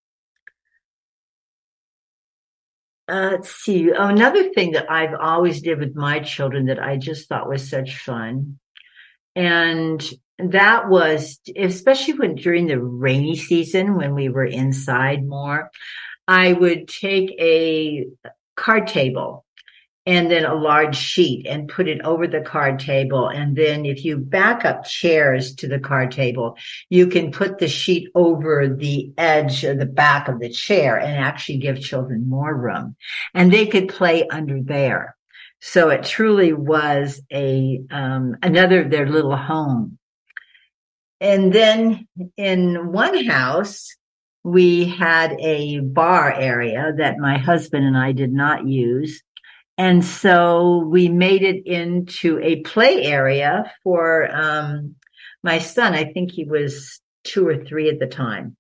Uh, 3.08 3.28
let's 3.32 3.54
see. 3.54 3.92
Oh, 3.92 4.08
another 4.08 4.50
thing 4.52 4.72
that 4.72 4.90
I've 4.90 5.14
always 5.14 5.62
did 5.62 5.78
with 5.78 5.94
my 5.94 6.20
children 6.20 6.66
that 6.66 6.82
I 6.82 6.96
just 6.96 7.28
thought 7.28 7.48
was 7.48 7.68
such 7.68 7.98
fun. 7.98 8.58
And 9.36 10.02
that 10.38 10.88
was, 10.88 11.40
especially 11.56 12.14
when 12.14 12.34
during 12.34 12.66
the 12.66 12.80
rainy 12.80 13.36
season, 13.36 13.96
when 13.96 14.14
we 14.14 14.28
were 14.28 14.44
inside 14.44 15.24
more, 15.24 15.70
I 16.28 16.52
would 16.52 16.88
take 16.88 17.30
a 17.38 18.06
card 18.56 18.86
table 18.88 19.44
and 20.06 20.30
then 20.30 20.44
a 20.44 20.54
large 20.54 20.96
sheet 20.96 21.46
and 21.46 21.68
put 21.68 21.88
it 21.88 22.00
over 22.02 22.28
the 22.28 22.40
card 22.40 22.78
table. 22.78 23.28
And 23.28 23.56
then 23.56 23.84
if 23.84 24.04
you 24.04 24.16
back 24.16 24.64
up 24.64 24.84
chairs 24.84 25.56
to 25.56 25.68
the 25.68 25.80
card 25.80 26.12
table, 26.12 26.56
you 26.88 27.08
can 27.08 27.32
put 27.32 27.58
the 27.58 27.66
sheet 27.66 28.08
over 28.14 28.68
the 28.68 29.12
edge 29.18 29.64
or 29.64 29.74
the 29.74 29.84
back 29.84 30.28
of 30.28 30.38
the 30.38 30.48
chair 30.48 30.96
and 30.96 31.16
actually 31.16 31.58
give 31.58 31.80
children 31.80 32.28
more 32.28 32.54
room 32.54 32.94
and 33.34 33.52
they 33.52 33.66
could 33.66 33.88
play 33.88 34.28
under 34.28 34.62
there. 34.62 35.16
So 35.60 35.88
it 35.88 36.04
truly 36.04 36.52
was 36.52 37.20
a, 37.32 37.80
um, 37.90 38.36
another, 38.42 38.88
their 38.88 39.08
little 39.08 39.36
home. 39.36 39.98
And 41.20 41.52
then 41.52 42.06
in 42.36 42.92
one 42.92 43.24
house, 43.24 43.96
we 44.46 44.84
had 44.84 45.32
a 45.40 45.80
bar 45.80 46.32
area 46.32 46.92
that 46.98 47.18
my 47.18 47.36
husband 47.36 47.84
and 47.84 47.98
I 47.98 48.12
did 48.12 48.32
not 48.32 48.64
use. 48.64 49.20
And 49.76 50.04
so 50.04 50.84
we 50.86 51.08
made 51.08 51.42
it 51.42 51.66
into 51.66 52.38
a 52.40 52.60
play 52.60 53.02
area 53.02 53.72
for 53.82 54.32
um, 54.32 54.94
my 55.42 55.58
son. 55.58 55.94
I 55.94 56.12
think 56.12 56.30
he 56.30 56.44
was 56.44 57.00
two 57.24 57.48
or 57.48 57.56
three 57.64 57.88
at 57.88 57.98
the 57.98 58.06
time. 58.06 58.56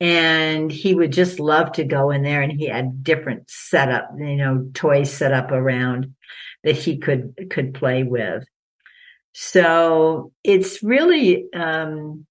And 0.00 0.72
he 0.72 0.96
would 0.96 1.12
just 1.12 1.38
love 1.38 1.70
to 1.74 1.84
go 1.84 2.10
in 2.10 2.24
there 2.24 2.42
and 2.42 2.50
he 2.50 2.66
had 2.66 3.04
different 3.04 3.48
setup, 3.48 4.10
you 4.18 4.34
know, 4.34 4.68
toys 4.74 5.12
set 5.12 5.32
up 5.32 5.52
around 5.52 6.16
that 6.64 6.76
he 6.76 6.98
could, 6.98 7.50
could 7.50 7.72
play 7.72 8.02
with. 8.02 8.42
So 9.32 10.32
it's 10.42 10.82
really, 10.82 11.44
um, 11.54 12.26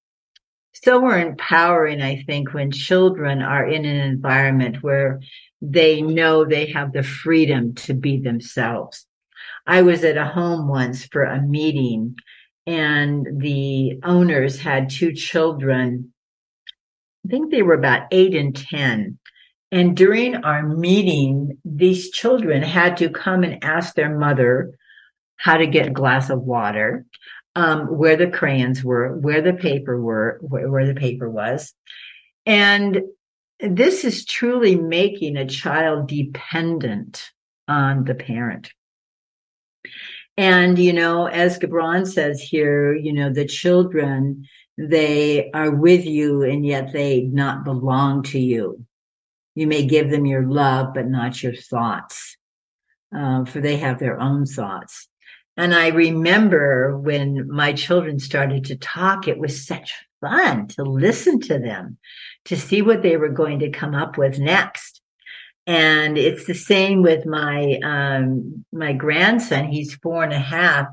so 0.82 1.00
we're 1.00 1.18
empowering, 1.18 2.00
I 2.00 2.22
think, 2.22 2.54
when 2.54 2.70
children 2.70 3.42
are 3.42 3.66
in 3.66 3.84
an 3.84 3.96
environment 3.96 4.82
where 4.82 5.20
they 5.60 6.00
know 6.00 6.44
they 6.44 6.66
have 6.66 6.92
the 6.92 7.02
freedom 7.02 7.74
to 7.74 7.92
be 7.92 8.18
themselves. 8.18 9.06
I 9.66 9.82
was 9.82 10.04
at 10.04 10.16
a 10.16 10.24
home 10.24 10.68
once 10.68 11.04
for 11.04 11.24
a 11.24 11.42
meeting 11.42 12.16
and 12.66 13.26
the 13.40 14.00
owners 14.04 14.58
had 14.58 14.88
two 14.88 15.12
children. 15.12 16.12
I 17.26 17.28
think 17.28 17.50
they 17.50 17.62
were 17.62 17.74
about 17.74 18.08
eight 18.10 18.34
and 18.34 18.56
10. 18.56 19.18
And 19.72 19.96
during 19.96 20.36
our 20.36 20.62
meeting, 20.66 21.58
these 21.64 22.10
children 22.10 22.62
had 22.62 22.96
to 22.98 23.10
come 23.10 23.44
and 23.44 23.62
ask 23.62 23.94
their 23.94 24.18
mother 24.18 24.72
how 25.36 25.58
to 25.58 25.66
get 25.66 25.88
a 25.88 25.92
glass 25.92 26.30
of 26.30 26.40
water 26.40 27.04
um, 27.56 27.86
where 27.86 28.16
the 28.16 28.28
crayons 28.28 28.84
were, 28.84 29.16
where 29.16 29.42
the 29.42 29.52
paper 29.52 30.00
were, 30.00 30.38
where, 30.42 30.68
where 30.70 30.86
the 30.86 30.94
paper 30.94 31.28
was. 31.28 31.74
And 32.46 33.02
this 33.60 34.04
is 34.04 34.24
truly 34.24 34.76
making 34.76 35.36
a 35.36 35.46
child 35.46 36.08
dependent 36.08 37.30
on 37.68 38.04
the 38.04 38.14
parent. 38.14 38.72
And, 40.36 40.78
you 40.78 40.92
know, 40.92 41.26
as 41.26 41.58
Gibran 41.58 42.06
says 42.06 42.40
here, 42.40 42.94
you 42.94 43.12
know, 43.12 43.32
the 43.32 43.44
children, 43.44 44.46
they 44.78 45.50
are 45.52 45.70
with 45.70 46.06
you 46.06 46.42
and 46.42 46.64
yet 46.64 46.92
they 46.92 47.22
not 47.22 47.64
belong 47.64 48.22
to 48.24 48.38
you. 48.38 48.86
You 49.54 49.66
may 49.66 49.84
give 49.84 50.10
them 50.10 50.24
your 50.24 50.46
love, 50.46 50.94
but 50.94 51.08
not 51.08 51.42
your 51.42 51.54
thoughts, 51.54 52.36
uh, 53.14 53.44
for 53.44 53.60
they 53.60 53.76
have 53.76 53.98
their 53.98 54.18
own 54.18 54.46
thoughts. 54.46 55.08
And 55.56 55.74
I 55.74 55.88
remember 55.88 56.96
when 56.98 57.48
my 57.48 57.72
children 57.72 58.18
started 58.18 58.64
to 58.66 58.76
talk, 58.76 59.28
it 59.28 59.38
was 59.38 59.66
such 59.66 59.92
fun 60.20 60.68
to 60.68 60.82
listen 60.82 61.40
to 61.40 61.58
them, 61.58 61.98
to 62.46 62.56
see 62.56 62.82
what 62.82 63.02
they 63.02 63.16
were 63.16 63.28
going 63.28 63.58
to 63.60 63.70
come 63.70 63.94
up 63.94 64.16
with 64.16 64.38
next. 64.38 65.00
And 65.66 66.16
it's 66.16 66.46
the 66.46 66.54
same 66.54 67.02
with 67.02 67.26
my, 67.26 67.78
um, 67.84 68.64
my 68.72 68.92
grandson. 68.92 69.66
He's 69.66 69.94
four 69.94 70.24
and 70.24 70.32
a 70.32 70.38
half. 70.38 70.86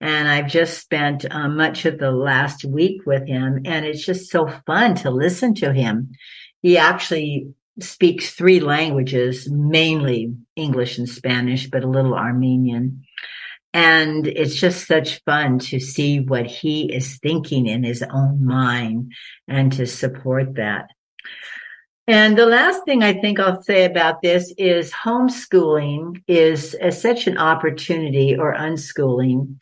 And 0.00 0.28
I've 0.28 0.48
just 0.48 0.80
spent 0.80 1.24
uh, 1.30 1.48
much 1.48 1.84
of 1.84 1.98
the 1.98 2.12
last 2.12 2.64
week 2.64 3.02
with 3.04 3.26
him. 3.26 3.62
And 3.64 3.84
it's 3.84 4.04
just 4.04 4.30
so 4.30 4.48
fun 4.66 4.94
to 4.96 5.10
listen 5.10 5.54
to 5.56 5.72
him. 5.72 6.12
He 6.62 6.78
actually 6.78 7.48
speaks 7.80 8.30
three 8.30 8.60
languages, 8.60 9.48
mainly 9.50 10.34
English 10.56 10.98
and 10.98 11.08
Spanish, 11.08 11.68
but 11.68 11.84
a 11.84 11.88
little 11.88 12.14
Armenian. 12.14 13.04
And 13.74 14.26
it's 14.26 14.54
just 14.54 14.86
such 14.86 15.22
fun 15.24 15.58
to 15.60 15.78
see 15.78 16.20
what 16.20 16.46
he 16.46 16.92
is 16.92 17.18
thinking 17.18 17.66
in 17.66 17.84
his 17.84 18.02
own 18.02 18.44
mind 18.44 19.12
and 19.46 19.72
to 19.74 19.86
support 19.86 20.54
that. 20.54 20.88
And 22.06 22.38
the 22.38 22.46
last 22.46 22.84
thing 22.86 23.02
I 23.02 23.12
think 23.12 23.38
I'll 23.38 23.62
say 23.62 23.84
about 23.84 24.22
this 24.22 24.54
is 24.56 24.90
homeschooling 24.90 26.22
is 26.26 26.74
such 26.98 27.26
an 27.26 27.36
opportunity 27.36 28.34
or 28.34 28.54
unschooling 28.54 29.56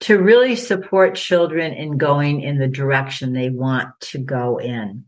to 0.00 0.18
really 0.18 0.56
support 0.56 1.14
children 1.14 1.72
in 1.72 1.96
going 1.96 2.40
in 2.40 2.58
the 2.58 2.66
direction 2.66 3.32
they 3.32 3.48
want 3.48 3.88
to 4.00 4.18
go 4.18 4.58
in. 4.58 5.04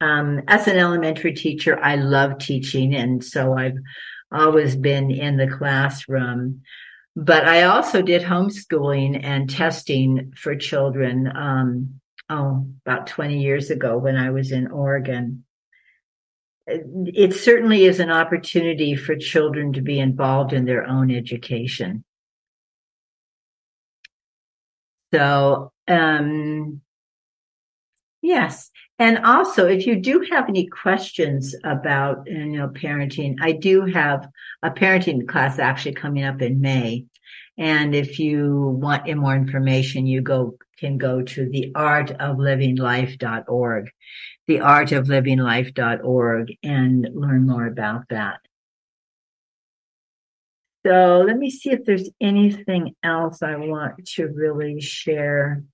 Um, 0.00 0.42
as 0.48 0.66
an 0.66 0.76
elementary 0.76 1.32
teacher, 1.32 1.78
I 1.80 1.94
love 1.94 2.38
teaching. 2.38 2.94
And 2.94 3.24
so 3.24 3.56
I've 3.56 3.78
always 4.32 4.74
been 4.74 5.10
in 5.10 5.36
the 5.36 5.46
classroom. 5.46 6.62
But 7.16 7.46
I 7.46 7.64
also 7.64 8.02
did 8.02 8.22
homeschooling 8.22 9.22
and 9.22 9.48
testing 9.48 10.32
for 10.36 10.56
children, 10.56 11.30
um, 11.34 12.00
oh, 12.28 12.66
about 12.84 13.06
20 13.06 13.40
years 13.40 13.70
ago 13.70 13.98
when 13.98 14.16
I 14.16 14.30
was 14.30 14.50
in 14.50 14.68
Oregon. 14.68 15.44
It 16.66 17.34
certainly 17.34 17.84
is 17.84 18.00
an 18.00 18.10
opportunity 18.10 18.96
for 18.96 19.16
children 19.16 19.74
to 19.74 19.80
be 19.80 20.00
involved 20.00 20.52
in 20.52 20.64
their 20.64 20.84
own 20.84 21.10
education. 21.10 22.04
So, 25.12 25.72
um, 25.86 26.80
yes. 28.24 28.70
And 28.98 29.18
also, 29.18 29.66
if 29.66 29.86
you 29.86 29.96
do 29.96 30.26
have 30.30 30.48
any 30.48 30.66
questions 30.66 31.54
about, 31.64 32.26
you 32.26 32.46
know, 32.46 32.68
parenting, 32.68 33.36
I 33.40 33.52
do 33.52 33.84
have 33.86 34.28
a 34.62 34.70
parenting 34.70 35.26
class 35.28 35.58
actually 35.58 35.94
coming 35.94 36.24
up 36.24 36.40
in 36.42 36.60
May. 36.60 37.06
And 37.58 37.94
if 37.94 38.18
you 38.18 38.78
want 38.80 39.14
more 39.16 39.36
information, 39.36 40.06
you 40.06 40.22
go, 40.22 40.56
can 40.78 40.96
go 40.98 41.22
to 41.22 41.48
the 41.48 41.70
artoflivinglife.org, 41.74 43.90
the 44.46 44.56
artoflivinglife.org 44.56 46.52
and 46.62 47.08
learn 47.12 47.46
more 47.46 47.66
about 47.66 48.08
that. 48.10 48.40
So 50.86 51.24
let 51.26 51.38
me 51.38 51.50
see 51.50 51.70
if 51.70 51.84
there's 51.84 52.10
anything 52.20 52.94
else 53.02 53.42
I 53.42 53.56
want 53.56 54.06
to 54.16 54.26
really 54.26 54.80
share. 54.80 55.64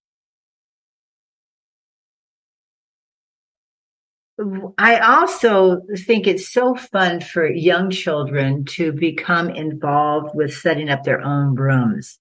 I 4.78 4.98
also 4.98 5.82
think 6.06 6.26
it's 6.26 6.50
so 6.52 6.74
fun 6.74 7.20
for 7.20 7.46
young 7.46 7.90
children 7.90 8.64
to 8.70 8.92
become 8.92 9.50
involved 9.50 10.34
with 10.34 10.54
setting 10.54 10.88
up 10.88 11.04
their 11.04 11.20
own 11.20 11.54
rooms. 11.54 12.18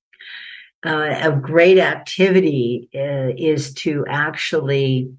Uh, 0.85 1.15
a 1.21 1.31
great 1.31 1.77
activity 1.77 2.89
uh, 2.95 3.33
is 3.37 3.73
to 3.73 4.05
actually, 4.07 5.11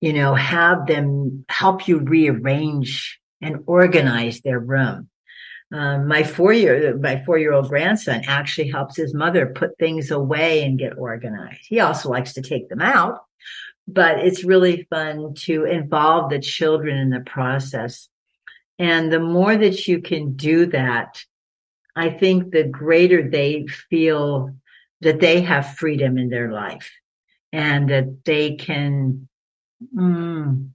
you 0.00 0.12
know, 0.12 0.34
have 0.34 0.86
them 0.86 1.44
help 1.48 1.86
you 1.86 1.98
rearrange 1.98 3.20
and 3.40 3.62
organize 3.66 4.40
their 4.40 4.58
room. 4.58 5.08
Um, 5.72 6.06
my 6.06 6.22
four 6.22 6.52
year 6.52 6.96
my 6.96 7.22
four 7.24 7.38
year 7.38 7.52
old 7.52 7.68
grandson 7.68 8.22
actually 8.28 8.70
helps 8.70 8.96
his 8.96 9.12
mother 9.12 9.46
put 9.46 9.76
things 9.78 10.10
away 10.10 10.62
and 10.62 10.78
get 10.78 10.96
organized. 10.96 11.66
He 11.68 11.80
also 11.80 12.08
likes 12.08 12.34
to 12.34 12.42
take 12.42 12.68
them 12.68 12.80
out, 12.80 13.22
but 13.88 14.18
it's 14.18 14.44
really 14.44 14.86
fun 14.90 15.34
to 15.34 15.64
involve 15.64 16.30
the 16.30 16.40
children 16.40 16.96
in 16.96 17.10
the 17.10 17.20
process. 17.20 18.08
And 18.78 19.12
the 19.12 19.20
more 19.20 19.56
that 19.56 19.86
you 19.86 20.00
can 20.02 20.34
do 20.34 20.66
that, 20.66 21.24
I 21.94 22.10
think 22.10 22.50
the 22.50 22.64
greater 22.64 23.28
they 23.28 23.66
feel 23.66 24.54
that 25.00 25.20
they 25.20 25.42
have 25.42 25.76
freedom 25.76 26.18
in 26.18 26.28
their 26.28 26.52
life 26.52 26.90
and 27.52 27.88
that 27.90 28.24
they 28.24 28.56
can 28.56 29.28
mm, 29.94 30.68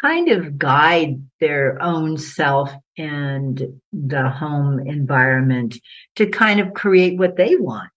kind 0.00 0.28
of 0.28 0.58
guide 0.58 1.22
their 1.40 1.80
own 1.82 2.16
self 2.16 2.72
and 2.96 3.80
the 3.92 4.28
home 4.28 4.80
environment 4.80 5.76
to 6.16 6.26
kind 6.26 6.58
of 6.58 6.74
create 6.74 7.18
what 7.18 7.36
they 7.36 7.56
want 7.56 7.90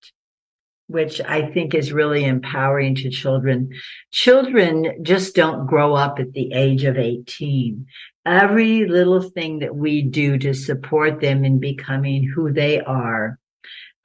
which 0.90 1.22
I 1.22 1.52
think 1.52 1.76
is 1.76 1.94
really 1.94 2.26
empowering 2.26 2.96
to 2.96 3.12
children. 3.12 3.70
Children 4.12 5.04
just 5.04 5.36
don't 5.36 5.68
grow 5.68 5.94
up 5.94 6.18
at 6.18 6.34
the 6.34 6.52
age 6.52 6.84
of 6.84 6.98
18. 6.98 7.86
Every 8.26 8.88
little 8.88 9.22
thing 9.22 9.60
that 9.60 9.76
we 9.76 10.02
do 10.02 10.40
to 10.40 10.56
support 10.56 11.22
them 11.22 11.46
in 11.46 11.60
becoming 11.60 12.24
who 12.24 12.52
they 12.52 12.80
are 12.80 13.38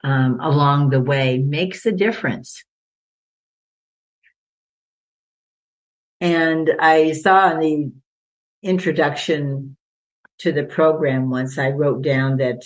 um, 0.03 0.39
along 0.39 0.91
the 0.91 1.01
way 1.01 1.39
makes 1.39 1.87
a 1.87 1.91
difference. 1.91 2.63
And 6.21 6.69
I 6.79 7.13
saw 7.13 7.49
in 7.49 7.59
the 7.59 7.91
introduction 8.61 9.75
to 10.39 10.51
the 10.51 10.65
program 10.65 11.31
once, 11.31 11.57
I 11.57 11.69
wrote 11.69 12.03
down 12.03 12.37
that 12.37 12.61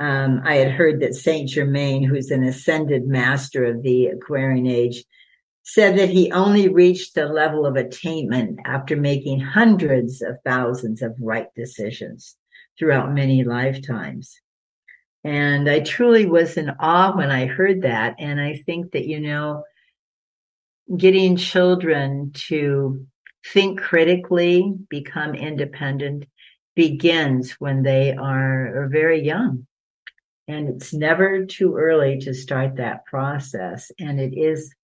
um, 0.00 0.40
I 0.44 0.56
had 0.56 0.72
heard 0.72 1.00
that 1.00 1.14
Saint 1.14 1.50
Germain, 1.50 2.02
who's 2.02 2.30
an 2.30 2.42
ascended 2.42 3.06
master 3.06 3.64
of 3.64 3.82
the 3.82 4.06
Aquarian 4.06 4.66
age, 4.66 5.04
said 5.62 5.98
that 5.98 6.08
he 6.08 6.32
only 6.32 6.68
reached 6.68 7.14
the 7.14 7.26
level 7.26 7.66
of 7.66 7.76
attainment 7.76 8.58
after 8.64 8.96
making 8.96 9.40
hundreds 9.40 10.22
of 10.22 10.36
thousands 10.44 11.02
of 11.02 11.14
right 11.20 11.48
decisions 11.54 12.34
throughout 12.78 13.12
many 13.12 13.44
lifetimes. 13.44 14.40
And 15.22 15.68
I 15.68 15.80
truly 15.80 16.24
was 16.24 16.56
in 16.56 16.70
awe 16.80 17.14
when 17.14 17.30
I 17.30 17.44
heard 17.44 17.82
that. 17.82 18.16
And 18.18 18.40
I 18.40 18.56
think 18.64 18.92
that, 18.92 19.06
you 19.06 19.20
know, 19.20 19.64
getting 20.96 21.36
children 21.36 22.32
to 22.48 23.06
think 23.52 23.80
critically, 23.80 24.72
become 24.88 25.34
independent 25.34 26.24
begins 26.74 27.52
when 27.52 27.82
they 27.82 28.16
are, 28.16 28.84
are 28.84 28.88
very 28.88 29.22
young. 29.22 29.66
And 30.50 30.68
it's 30.68 30.92
never 30.92 31.46
too 31.46 31.76
early 31.76 32.18
to 32.22 32.34
start 32.34 32.76
that 32.76 33.06
process. 33.06 33.92
And 34.00 34.20
it 34.20 34.36
is 34.36 34.74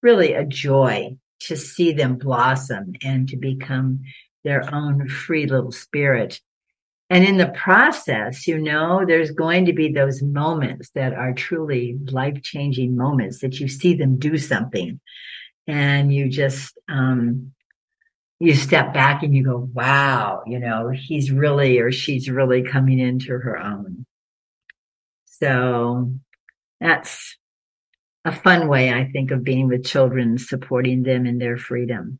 really 0.00 0.32
a 0.32 0.44
joy 0.44 1.16
to 1.40 1.56
see 1.56 1.92
them 1.92 2.18
blossom 2.18 2.92
and 3.02 3.28
to 3.28 3.36
become 3.36 4.02
their 4.44 4.72
own 4.72 5.08
free 5.08 5.46
little 5.46 5.72
spirit. 5.72 6.40
And 7.10 7.24
in 7.24 7.36
the 7.36 7.48
process, 7.48 8.46
you 8.46 8.58
know, 8.58 9.04
there's 9.04 9.32
going 9.32 9.64
to 9.64 9.72
be 9.72 9.90
those 9.90 10.22
moments 10.22 10.90
that 10.90 11.14
are 11.14 11.32
truly 11.32 11.98
life 12.12 12.40
changing 12.44 12.96
moments 12.96 13.40
that 13.40 13.58
you 13.58 13.66
see 13.66 13.94
them 13.94 14.18
do 14.18 14.38
something 14.38 15.00
and 15.66 16.14
you 16.14 16.28
just, 16.28 16.78
um, 16.88 17.52
you 18.38 18.54
step 18.54 18.94
back 18.94 19.24
and 19.24 19.34
you 19.34 19.42
go, 19.42 19.68
wow, 19.74 20.44
you 20.46 20.60
know, 20.60 20.90
he's 20.90 21.32
really 21.32 21.80
or 21.80 21.90
she's 21.90 22.30
really 22.30 22.62
coming 22.62 23.00
into 23.00 23.32
her 23.32 23.58
own. 23.58 24.06
So 25.40 26.12
that's 26.80 27.36
a 28.24 28.32
fun 28.32 28.68
way, 28.68 28.92
I 28.92 29.10
think, 29.10 29.30
of 29.30 29.44
being 29.44 29.68
with 29.68 29.86
children, 29.86 30.38
supporting 30.38 31.02
them 31.02 31.26
in 31.26 31.38
their 31.38 31.56
freedom. 31.56 32.18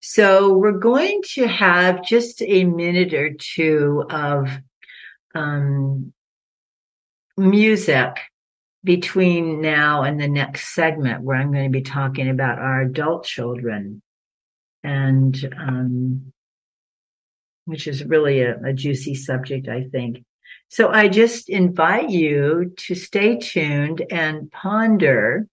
So 0.00 0.56
we're 0.56 0.72
going 0.78 1.22
to 1.34 1.46
have 1.46 2.02
just 2.02 2.42
a 2.42 2.64
minute 2.64 3.12
or 3.12 3.34
two 3.34 4.04
of 4.08 4.48
um, 5.34 6.12
music 7.36 8.16
between 8.82 9.60
now 9.60 10.02
and 10.02 10.18
the 10.18 10.28
next 10.28 10.74
segment 10.74 11.22
where 11.22 11.36
I'm 11.36 11.52
going 11.52 11.70
to 11.70 11.78
be 11.78 11.82
talking 11.82 12.30
about 12.30 12.58
our 12.58 12.80
adult 12.80 13.24
children 13.24 14.00
and, 14.82 15.54
um, 15.58 16.32
which 17.66 17.86
is 17.86 18.02
really 18.02 18.40
a, 18.40 18.58
a 18.64 18.72
juicy 18.72 19.14
subject, 19.14 19.68
I 19.68 19.84
think. 19.84 20.24
So 20.72 20.88
I 20.88 21.08
just 21.08 21.48
invite 21.48 22.10
you 22.10 22.72
to 22.76 22.94
stay 22.94 23.38
tuned 23.38 24.04
and 24.08 24.52
ponder 24.52 25.48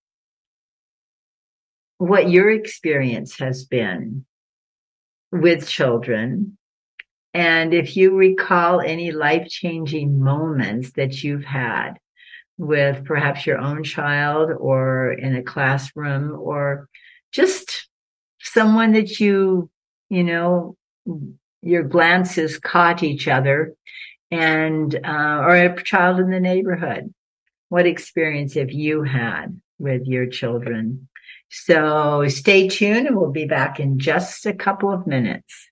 what 1.97 2.29
your 2.29 2.51
experience 2.51 3.39
has 3.39 3.65
been 3.65 4.27
with 5.31 5.67
children. 5.67 6.59
And 7.33 7.73
if 7.73 7.97
you 7.97 8.15
recall 8.15 8.79
any 8.79 9.11
life 9.11 9.47
changing 9.49 10.21
moments 10.21 10.91
that 10.91 11.23
you've 11.23 11.45
had 11.45 11.93
with 12.59 13.03
perhaps 13.03 13.47
your 13.47 13.57
own 13.57 13.83
child 13.83 14.51
or 14.55 15.13
in 15.13 15.35
a 15.35 15.41
classroom 15.41 16.37
or 16.39 16.89
just 17.31 17.89
someone 18.39 18.91
that 18.91 19.19
you, 19.19 19.71
you 20.09 20.23
know, 20.23 20.77
your 21.63 21.81
glances 21.81 22.59
caught 22.59 23.01
each 23.01 23.27
other 23.27 23.73
and, 24.31 24.93
uh, 24.95 25.39
or 25.41 25.55
a 25.55 25.83
child 25.83 26.19
in 26.19 26.29
the 26.29 26.39
neighborhood. 26.39 27.13
What 27.69 27.85
experience 27.85 28.53
have 28.55 28.71
you 28.71 29.03
had 29.03 29.59
with 29.79 30.05
your 30.05 30.27
children? 30.27 31.07
So 31.49 32.27
stay 32.27 32.67
tuned 32.67 33.07
and 33.07 33.17
we'll 33.17 33.31
be 33.31 33.45
back 33.45 33.79
in 33.79 33.99
just 33.99 34.45
a 34.45 34.53
couple 34.53 34.91
of 34.91 35.07
minutes. 35.07 35.69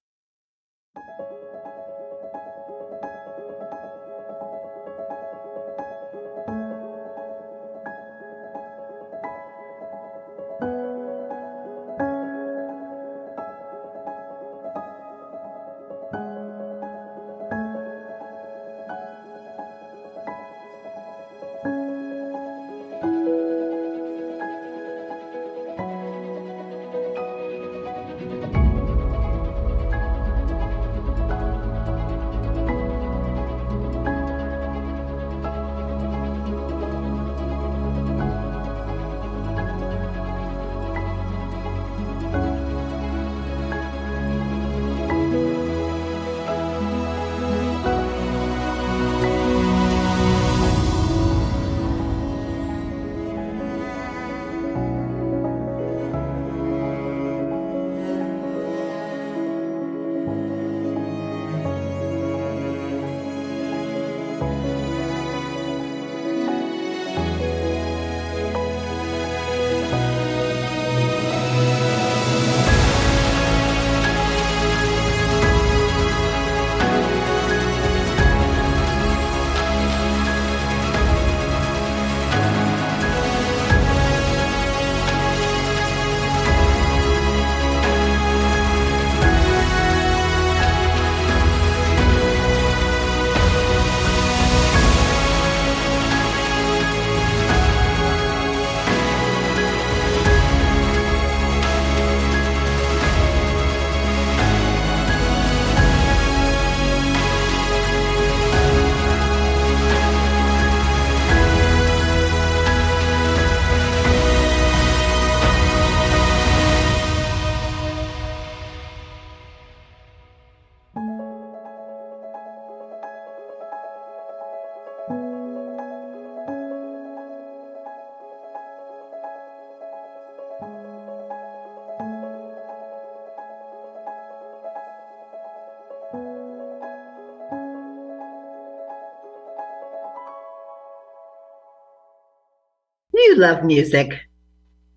Love 143.36 143.64
music? 143.66 144.22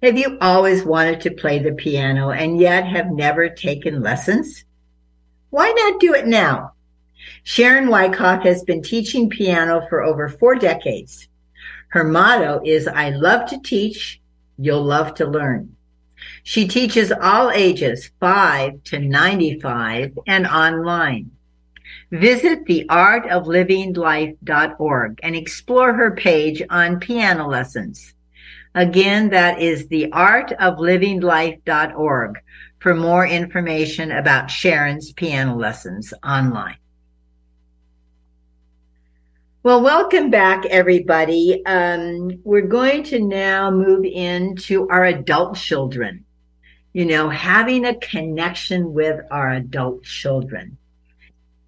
Have 0.00 0.16
you 0.16 0.38
always 0.40 0.84
wanted 0.84 1.20
to 1.22 1.32
play 1.32 1.58
the 1.58 1.72
piano 1.72 2.30
and 2.30 2.60
yet 2.60 2.86
have 2.86 3.10
never 3.10 3.48
taken 3.48 4.00
lessons? 4.00 4.64
Why 5.50 5.72
not 5.72 5.98
do 5.98 6.14
it 6.14 6.28
now? 6.28 6.74
Sharon 7.42 7.88
Wikoff 7.88 8.44
has 8.44 8.62
been 8.62 8.80
teaching 8.80 9.28
piano 9.28 9.84
for 9.88 10.04
over 10.04 10.28
four 10.28 10.54
decades. 10.54 11.26
Her 11.88 12.04
motto 12.04 12.60
is, 12.64 12.86
I 12.86 13.10
love 13.10 13.50
to 13.50 13.60
teach, 13.60 14.20
you'll 14.56 14.84
love 14.84 15.14
to 15.14 15.26
learn. 15.26 15.74
She 16.44 16.68
teaches 16.68 17.10
all 17.10 17.50
ages, 17.50 18.12
5 18.20 18.84
to 18.84 19.00
95, 19.00 20.16
and 20.28 20.46
online. 20.46 21.32
Visit 22.12 22.66
theartoflivinglife.org 22.66 25.20
and 25.24 25.34
explore 25.34 25.92
her 25.92 26.14
page 26.14 26.62
on 26.70 27.00
piano 27.00 27.48
lessons. 27.48 28.14
Again, 28.78 29.30
that 29.30 29.60
is 29.60 29.88
the 29.88 30.08
artoflivinglife.org 30.12 32.38
for 32.78 32.94
more 32.94 33.26
information 33.26 34.12
about 34.12 34.52
Sharon's 34.52 35.12
piano 35.12 35.56
lessons 35.56 36.14
online. 36.24 36.76
Well, 39.64 39.82
welcome 39.82 40.30
back, 40.30 40.64
everybody. 40.66 41.60
Um, 41.66 42.40
we're 42.44 42.68
going 42.68 43.02
to 43.04 43.18
now 43.18 43.72
move 43.72 44.04
into 44.04 44.88
our 44.90 45.06
adult 45.06 45.56
children. 45.56 46.24
You 46.92 47.06
know, 47.06 47.28
having 47.28 47.84
a 47.84 47.96
connection 47.96 48.92
with 48.92 49.20
our 49.32 49.54
adult 49.54 50.04
children. 50.04 50.78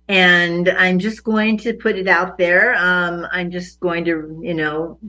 And 0.07 0.69
I'm 0.69 1.01
just 1.01 1.25
going 1.25 1.59
to 1.59 1.75
put 1.75 1.99
it 1.99 2.07
out 2.07 2.39
there. 2.39 2.77
Um, 2.77 3.27
I'm 3.33 3.51
just 3.51 3.81
going 3.81 4.05
to, 4.05 4.39
you 4.45 4.55
know, 4.55 5.01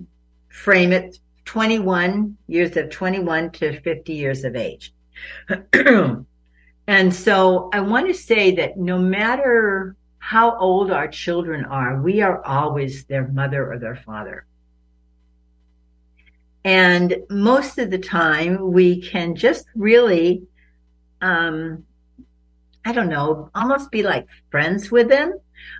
frame 0.49 0.93
it 0.93 1.19
21 1.51 2.37
years 2.47 2.77
of 2.77 2.89
21 2.89 3.51
to 3.51 3.77
50 3.81 4.13
years 4.13 4.45
of 4.45 4.55
age. 4.55 4.93
and 6.87 7.13
so 7.13 7.69
I 7.73 7.81
want 7.81 8.07
to 8.07 8.13
say 8.13 8.55
that 8.55 8.77
no 8.77 8.97
matter 8.97 9.97
how 10.19 10.57
old 10.57 10.91
our 10.91 11.09
children 11.09 11.65
are, 11.65 12.01
we 12.01 12.21
are 12.21 12.41
always 12.45 13.03
their 13.03 13.27
mother 13.27 13.69
or 13.69 13.77
their 13.79 13.97
father. 13.97 14.45
And 16.63 17.17
most 17.29 17.77
of 17.79 17.91
the 17.91 17.99
time 17.99 18.71
we 18.71 19.01
can 19.01 19.35
just 19.35 19.65
really, 19.75 20.43
um, 21.19 21.83
I 22.85 22.93
don't 22.93 23.09
know, 23.09 23.49
almost 23.53 23.91
be 23.91 24.03
like 24.03 24.25
friends 24.51 24.89
with 24.89 25.09
them 25.09 25.33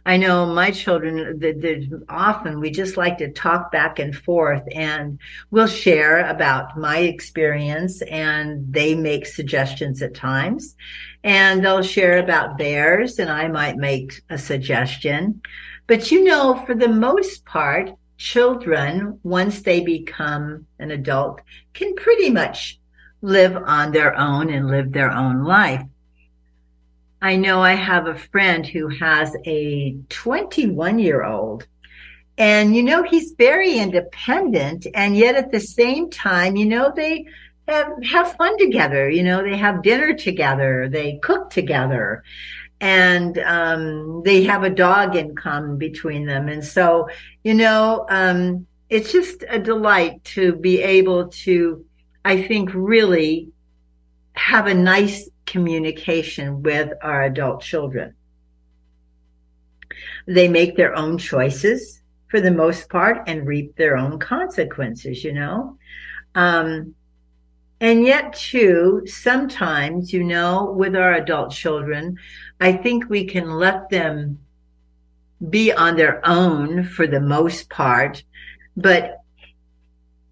I 0.05 0.17
know 0.17 0.45
my 0.45 0.71
children, 0.71 2.03
often 2.09 2.59
we 2.59 2.71
just 2.71 2.97
like 2.97 3.17
to 3.19 3.31
talk 3.31 3.71
back 3.71 3.99
and 3.99 4.15
forth 4.15 4.63
and 4.71 5.19
we'll 5.51 5.67
share 5.67 6.27
about 6.27 6.77
my 6.77 6.99
experience 6.99 8.01
and 8.03 8.73
they 8.73 8.95
make 8.95 9.25
suggestions 9.25 10.01
at 10.01 10.15
times 10.15 10.75
and 11.23 11.63
they'll 11.63 11.83
share 11.83 12.17
about 12.17 12.57
theirs 12.57 13.19
and 13.19 13.29
I 13.29 13.47
might 13.47 13.77
make 13.77 14.21
a 14.29 14.37
suggestion. 14.37 15.41
But 15.87 16.11
you 16.11 16.23
know, 16.23 16.63
for 16.65 16.73
the 16.73 16.87
most 16.87 17.45
part, 17.45 17.91
children, 18.17 19.19
once 19.23 19.61
they 19.61 19.81
become 19.81 20.65
an 20.79 20.91
adult, 20.91 21.41
can 21.73 21.95
pretty 21.95 22.29
much 22.29 22.79
live 23.21 23.55
on 23.55 23.91
their 23.91 24.17
own 24.17 24.49
and 24.49 24.67
live 24.67 24.91
their 24.91 25.11
own 25.11 25.43
life. 25.43 25.83
I 27.21 27.35
know 27.35 27.61
I 27.61 27.73
have 27.73 28.07
a 28.07 28.17
friend 28.17 28.65
who 28.65 28.87
has 28.87 29.35
a 29.45 29.95
21 30.09 30.97
year 30.97 31.23
old 31.23 31.67
and, 32.37 32.75
you 32.75 32.81
know, 32.81 33.03
he's 33.03 33.33
very 33.37 33.77
independent. 33.77 34.87
And 34.95 35.15
yet 35.15 35.35
at 35.35 35.51
the 35.51 35.59
same 35.59 36.09
time, 36.09 36.55
you 36.55 36.65
know, 36.65 36.91
they 36.95 37.27
have, 37.67 37.91
have 38.03 38.35
fun 38.35 38.57
together. 38.57 39.07
You 39.07 39.23
know, 39.23 39.43
they 39.43 39.57
have 39.57 39.83
dinner 39.83 40.15
together. 40.15 40.89
They 40.89 41.19
cook 41.21 41.51
together 41.51 42.23
and, 42.79 43.37
um, 43.37 44.23
they 44.25 44.43
have 44.45 44.63
a 44.63 44.71
dog 44.71 45.15
in 45.15 45.35
common 45.35 45.77
between 45.77 46.25
them. 46.25 46.49
And 46.49 46.65
so, 46.65 47.09
you 47.43 47.53
know, 47.53 48.07
um, 48.09 48.65
it's 48.89 49.11
just 49.11 49.43
a 49.47 49.59
delight 49.59 50.23
to 50.23 50.55
be 50.55 50.81
able 50.81 51.27
to, 51.27 51.85
I 52.25 52.41
think, 52.41 52.71
really 52.73 53.49
have 54.33 54.67
a 54.67 54.73
nice 54.73 55.29
communication 55.45 56.63
with 56.63 56.91
our 57.01 57.23
adult 57.23 57.61
children. 57.61 58.15
They 60.27 60.47
make 60.47 60.75
their 60.75 60.95
own 60.95 61.17
choices 61.17 62.01
for 62.27 62.39
the 62.39 62.51
most 62.51 62.89
part 62.89 63.23
and 63.27 63.45
reap 63.45 63.75
their 63.75 63.97
own 63.97 64.19
consequences, 64.19 65.23
you 65.23 65.33
know? 65.33 65.77
Um, 66.33 66.95
and 67.81 68.05
yet 68.05 68.33
too, 68.33 69.01
sometimes, 69.05 70.13
you 70.13 70.23
know, 70.23 70.71
with 70.71 70.95
our 70.95 71.15
adult 71.15 71.51
children, 71.51 72.17
I 72.59 72.73
think 72.73 73.09
we 73.09 73.25
can 73.25 73.49
let 73.49 73.89
them 73.89 74.39
be 75.49 75.73
on 75.73 75.95
their 75.95 76.21
own 76.23 76.83
for 76.83 77.07
the 77.07 77.19
most 77.19 77.69
part. 77.69 78.23
But 78.77 79.17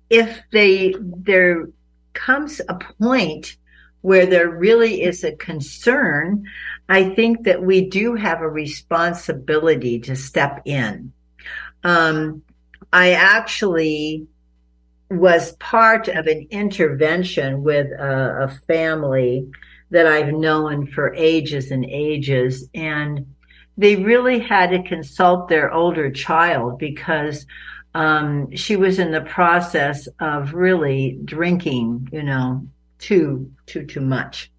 if 0.10 0.44
they, 0.52 0.94
there 1.00 1.70
comes 2.14 2.62
a 2.70 2.76
point 2.76 3.58
where 4.02 4.26
there 4.26 4.50
really 4.50 5.04
is 5.04 5.24
a 5.24 5.36
concern, 5.36 6.46
I 6.88 7.10
think 7.10 7.44
that 7.44 7.64
we 7.64 7.82
do 7.82 8.16
have 8.16 8.42
a 8.42 8.50
responsibility 8.50 10.00
to 10.02 10.16
step 10.16 10.62
in. 10.66 11.12
Um, 11.84 12.44
I 12.92 13.12
actually 13.12 14.28
was 15.10 15.54
part 15.54 16.08
of 16.08 16.28
an 16.28 16.48
intervention 16.50 17.64
with 17.64 17.88
a, 17.92 18.44
a 18.44 18.48
family 18.68 19.48
that 19.92 20.06
I've 20.06 20.34
known 20.34 20.88
for 20.88 21.14
ages 21.16 21.72
and 21.72 21.84
ages. 21.84 22.70
And 22.74 23.34
they 23.78 23.96
really 23.96 24.40
had 24.40 24.70
to 24.72 24.84
consult 24.84 25.48
their 25.48 25.72
older 25.74 26.12
child 26.12 26.78
because 26.78 27.46
um, 27.96 28.56
she 28.56 28.76
was 28.76 29.00
in 29.00 29.12
the 29.12 29.22
process 29.22 30.08
of 30.20 30.54
really 30.54 31.20
drinking, 31.26 32.10
you 32.12 32.24
know, 32.24 32.68
too, 33.00 33.52
too, 33.66 33.86
too 33.86 34.02
much. 34.02 34.52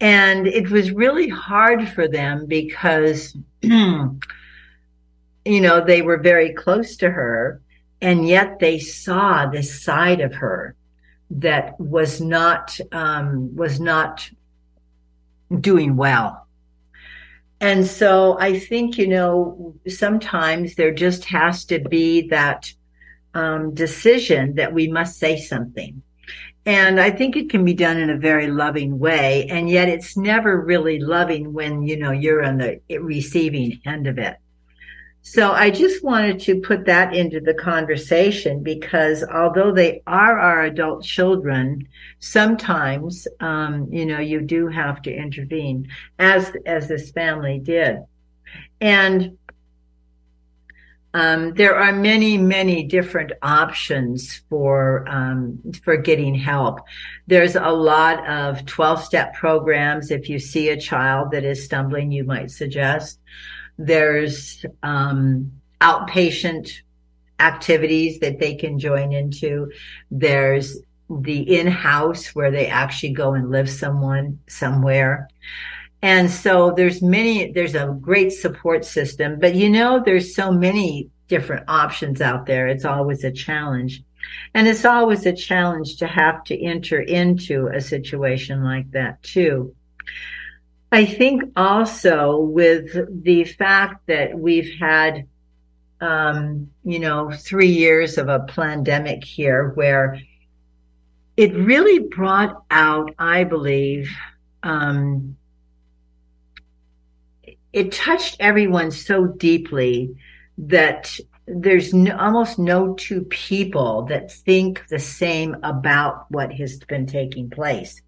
And 0.00 0.46
it 0.46 0.70
was 0.70 0.90
really 0.90 1.28
hard 1.28 1.88
for 1.88 2.08
them 2.08 2.46
because, 2.46 3.36
you 3.62 4.20
know, 5.44 5.84
they 5.84 6.02
were 6.02 6.18
very 6.18 6.52
close 6.52 6.96
to 6.98 7.10
her 7.10 7.60
and 8.00 8.28
yet 8.28 8.58
they 8.58 8.78
saw 8.78 9.46
this 9.46 9.82
side 9.82 10.20
of 10.20 10.34
her 10.34 10.74
that 11.30 11.78
was 11.80 12.20
not, 12.20 12.78
um, 12.92 13.54
was 13.56 13.80
not 13.80 14.28
doing 15.60 15.96
well. 15.96 16.46
And 17.60 17.86
so 17.86 18.38
I 18.38 18.58
think, 18.58 18.98
you 18.98 19.08
know, 19.08 19.74
sometimes 19.88 20.74
there 20.74 20.92
just 20.92 21.24
has 21.24 21.64
to 21.66 21.78
be 21.78 22.28
that 22.28 22.70
um, 23.32 23.74
decision 23.74 24.56
that 24.56 24.74
we 24.74 24.88
must 24.88 25.18
say 25.18 25.40
something. 25.40 26.02
And 26.66 26.98
I 26.98 27.12
think 27.12 27.36
it 27.36 27.48
can 27.48 27.64
be 27.64 27.74
done 27.74 27.96
in 27.96 28.10
a 28.10 28.18
very 28.18 28.48
loving 28.48 28.98
way. 28.98 29.46
And 29.48 29.70
yet 29.70 29.88
it's 29.88 30.16
never 30.16 30.60
really 30.60 30.98
loving 30.98 31.52
when, 31.52 31.84
you 31.84 31.96
know, 31.96 32.10
you're 32.10 32.44
on 32.44 32.58
the 32.58 32.80
receiving 33.00 33.80
end 33.86 34.08
of 34.08 34.18
it. 34.18 34.36
So 35.22 35.52
I 35.52 35.70
just 35.70 36.04
wanted 36.04 36.40
to 36.40 36.60
put 36.60 36.86
that 36.86 37.14
into 37.14 37.40
the 37.40 37.54
conversation 37.54 38.62
because 38.62 39.24
although 39.24 39.72
they 39.72 40.02
are 40.06 40.38
our 40.38 40.64
adult 40.64 41.04
children, 41.04 41.88
sometimes, 42.20 43.26
um, 43.40 43.88
you 43.92 44.06
know, 44.06 44.20
you 44.20 44.40
do 44.40 44.68
have 44.68 45.02
to 45.02 45.12
intervene 45.12 45.88
as, 46.18 46.52
as 46.64 46.88
this 46.88 47.10
family 47.10 47.58
did. 47.58 47.98
And 48.80 49.36
um, 51.16 51.54
there 51.54 51.74
are 51.74 51.92
many, 51.94 52.36
many 52.36 52.82
different 52.82 53.32
options 53.40 54.42
for 54.50 55.08
um, 55.08 55.58
for 55.82 55.96
getting 55.96 56.34
help. 56.34 56.80
There's 57.26 57.56
a 57.56 57.70
lot 57.70 58.28
of 58.28 58.66
12 58.66 59.02
step 59.02 59.32
programs. 59.32 60.10
If 60.10 60.28
you 60.28 60.38
see 60.38 60.68
a 60.68 60.78
child 60.78 61.30
that 61.30 61.42
is 61.42 61.64
stumbling, 61.64 62.12
you 62.12 62.24
might 62.24 62.50
suggest. 62.50 63.18
There's 63.78 64.62
um, 64.82 65.52
outpatient 65.80 66.70
activities 67.40 68.20
that 68.20 68.38
they 68.38 68.54
can 68.54 68.78
join 68.78 69.14
into. 69.14 69.72
There's 70.10 70.76
the 71.08 71.56
in-house 71.58 72.34
where 72.34 72.50
they 72.50 72.66
actually 72.66 73.14
go 73.14 73.32
and 73.32 73.50
live 73.50 73.70
someone 73.70 74.38
somewhere. 74.48 75.30
And 76.06 76.30
so 76.30 76.70
there's 76.70 77.02
many, 77.02 77.50
there's 77.50 77.74
a 77.74 77.88
great 78.00 78.30
support 78.30 78.84
system, 78.84 79.40
but 79.40 79.56
you 79.56 79.68
know, 79.68 80.00
there's 80.04 80.36
so 80.36 80.52
many 80.52 81.10
different 81.26 81.64
options 81.66 82.20
out 82.20 82.46
there. 82.46 82.68
It's 82.68 82.84
always 82.84 83.24
a 83.24 83.32
challenge. 83.32 84.04
And 84.54 84.68
it's 84.68 84.84
always 84.84 85.26
a 85.26 85.32
challenge 85.32 85.96
to 85.96 86.06
have 86.06 86.44
to 86.44 86.62
enter 86.62 87.00
into 87.00 87.66
a 87.74 87.80
situation 87.80 88.62
like 88.62 88.88
that 88.92 89.20
too. 89.24 89.74
I 90.92 91.06
think 91.06 91.42
also 91.56 92.38
with 92.38 93.24
the 93.24 93.42
fact 93.42 94.06
that 94.06 94.38
we've 94.38 94.78
had, 94.78 95.26
um, 96.00 96.70
you 96.84 97.00
know, 97.00 97.32
three 97.32 97.72
years 97.72 98.16
of 98.16 98.28
a 98.28 98.46
pandemic 98.46 99.24
here 99.24 99.70
where 99.70 100.20
it 101.36 101.52
really 101.52 101.98
brought 101.98 102.62
out, 102.70 103.12
I 103.18 103.42
believe, 103.42 104.08
um, 104.62 105.36
it 107.76 107.92
touched 107.92 108.38
everyone 108.40 108.90
so 108.90 109.26
deeply 109.26 110.16
that 110.56 111.20
there's 111.46 111.92
no, 111.92 112.16
almost 112.16 112.58
no 112.58 112.94
two 112.94 113.20
people 113.24 114.04
that 114.04 114.32
think 114.32 114.82
the 114.88 114.98
same 114.98 115.54
about 115.62 116.24
what 116.30 116.50
has 116.54 116.78
been 116.78 117.04
taking 117.06 117.50
place. 117.50 118.00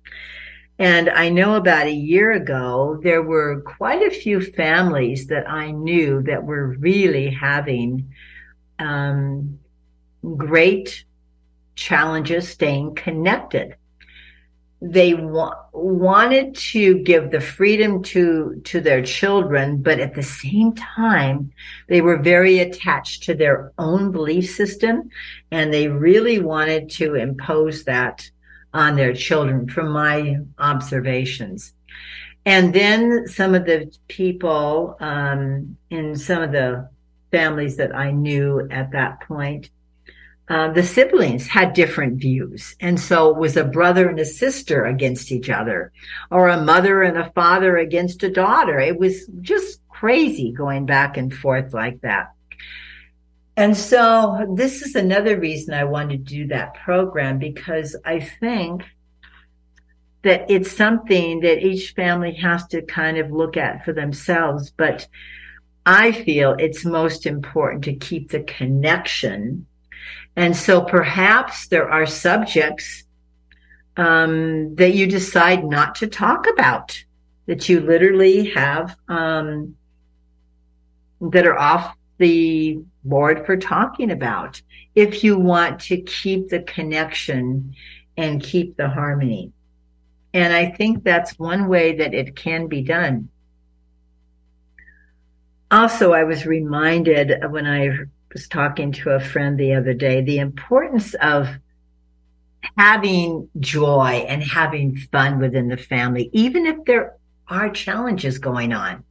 And 0.78 1.10
I 1.10 1.28
know 1.28 1.56
about 1.56 1.86
a 1.86 1.92
year 1.92 2.32
ago, 2.32 2.98
there 3.02 3.22
were 3.22 3.60
quite 3.60 4.00
a 4.00 4.10
few 4.10 4.40
families 4.40 5.26
that 5.26 5.46
I 5.46 5.70
knew 5.70 6.22
that 6.22 6.44
were 6.44 6.68
really 6.78 7.28
having 7.28 8.10
um, 8.78 9.58
great 10.34 11.04
challenges 11.74 12.48
staying 12.48 12.94
connected 12.94 13.76
they 14.80 15.14
wa- 15.14 15.56
wanted 15.72 16.54
to 16.54 16.98
give 17.02 17.30
the 17.30 17.40
freedom 17.40 18.02
to 18.02 18.60
to 18.64 18.80
their 18.80 19.02
children 19.02 19.82
but 19.82 19.98
at 19.98 20.14
the 20.14 20.22
same 20.22 20.72
time 20.74 21.50
they 21.88 22.00
were 22.00 22.16
very 22.16 22.60
attached 22.60 23.24
to 23.24 23.34
their 23.34 23.72
own 23.78 24.12
belief 24.12 24.48
system 24.50 25.10
and 25.50 25.74
they 25.74 25.88
really 25.88 26.38
wanted 26.38 26.88
to 26.88 27.14
impose 27.14 27.84
that 27.84 28.30
on 28.74 28.96
their 28.96 29.14
children 29.14 29.68
from 29.68 29.90
my 29.90 30.36
observations. 30.58 31.72
And 32.44 32.72
then 32.74 33.26
some 33.26 33.54
of 33.54 33.66
the 33.66 33.92
people 34.08 34.96
um, 35.00 35.76
in 35.90 36.16
some 36.16 36.42
of 36.42 36.52
the 36.52 36.88
families 37.30 37.76
that 37.76 37.94
i 37.94 38.10
knew 38.10 38.66
at 38.70 38.90
that 38.92 39.20
point 39.20 39.68
uh, 40.48 40.72
the 40.72 40.82
siblings 40.82 41.46
had 41.46 41.74
different 41.74 42.18
views. 42.18 42.74
And 42.80 42.98
so 42.98 43.30
it 43.30 43.36
was 43.36 43.56
a 43.56 43.64
brother 43.64 44.08
and 44.08 44.18
a 44.18 44.24
sister 44.24 44.86
against 44.86 45.30
each 45.30 45.50
other 45.50 45.92
or 46.30 46.48
a 46.48 46.62
mother 46.62 47.02
and 47.02 47.18
a 47.18 47.30
father 47.32 47.76
against 47.76 48.22
a 48.22 48.30
daughter. 48.30 48.78
It 48.78 48.98
was 48.98 49.26
just 49.42 49.80
crazy 49.88 50.52
going 50.52 50.86
back 50.86 51.16
and 51.16 51.34
forth 51.34 51.74
like 51.74 52.00
that. 52.00 52.32
And 53.56 53.76
so 53.76 54.54
this 54.54 54.82
is 54.82 54.94
another 54.94 55.38
reason 55.38 55.74
I 55.74 55.84
wanted 55.84 56.26
to 56.26 56.34
do 56.34 56.46
that 56.46 56.74
program 56.74 57.38
because 57.38 57.96
I 58.04 58.20
think 58.20 58.84
that 60.22 60.50
it's 60.50 60.70
something 60.70 61.40
that 61.40 61.64
each 61.64 61.92
family 61.92 62.34
has 62.34 62.66
to 62.68 62.82
kind 62.82 63.18
of 63.18 63.32
look 63.32 63.56
at 63.56 63.84
for 63.84 63.92
themselves. 63.92 64.70
But 64.70 65.08
I 65.84 66.12
feel 66.12 66.54
it's 66.58 66.84
most 66.84 67.26
important 67.26 67.84
to 67.84 67.96
keep 67.96 68.30
the 68.30 68.44
connection 68.44 69.66
and 70.38 70.56
so 70.56 70.80
perhaps 70.80 71.66
there 71.66 71.90
are 71.90 72.06
subjects 72.06 73.02
um, 73.96 74.76
that 74.76 74.94
you 74.94 75.08
decide 75.08 75.64
not 75.64 75.96
to 75.96 76.06
talk 76.06 76.46
about, 76.48 76.96
that 77.46 77.68
you 77.68 77.80
literally 77.80 78.50
have 78.50 78.96
um, 79.08 79.74
that 81.20 81.44
are 81.44 81.58
off 81.58 81.92
the 82.18 82.78
board 83.02 83.46
for 83.46 83.56
talking 83.56 84.12
about 84.12 84.62
if 84.94 85.24
you 85.24 85.36
want 85.36 85.80
to 85.80 86.00
keep 86.02 86.50
the 86.50 86.60
connection 86.60 87.74
and 88.16 88.40
keep 88.40 88.76
the 88.76 88.88
harmony. 88.88 89.50
And 90.32 90.52
I 90.52 90.70
think 90.70 91.02
that's 91.02 91.36
one 91.36 91.66
way 91.66 91.96
that 91.96 92.14
it 92.14 92.36
can 92.36 92.68
be 92.68 92.82
done. 92.82 93.28
Also, 95.68 96.12
I 96.12 96.22
was 96.22 96.46
reminded 96.46 97.32
when 97.50 97.66
I 97.66 98.06
was 98.32 98.48
talking 98.48 98.92
to 98.92 99.10
a 99.10 99.20
friend 99.20 99.58
the 99.58 99.74
other 99.74 99.94
day, 99.94 100.22
the 100.22 100.38
importance 100.38 101.14
of 101.14 101.48
having 102.76 103.48
joy 103.58 104.24
and 104.28 104.42
having 104.42 104.96
fun 104.96 105.38
within 105.38 105.68
the 105.68 105.76
family, 105.76 106.30
even 106.32 106.66
if 106.66 106.84
there 106.84 107.16
are 107.48 107.70
challenges 107.70 108.38
going 108.38 108.72
on. 108.72 109.04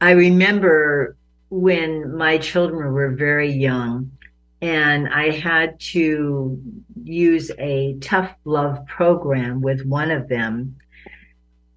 I 0.00 0.12
remember 0.12 1.16
when 1.50 2.16
my 2.16 2.38
children 2.38 2.92
were 2.92 3.10
very 3.10 3.50
young 3.50 4.12
and 4.60 5.08
I 5.08 5.30
had 5.30 5.78
to 5.80 6.60
use 7.04 7.50
a 7.58 7.96
tough 8.00 8.34
love 8.44 8.84
program 8.86 9.60
with 9.60 9.86
one 9.86 10.10
of 10.10 10.28
them. 10.28 10.76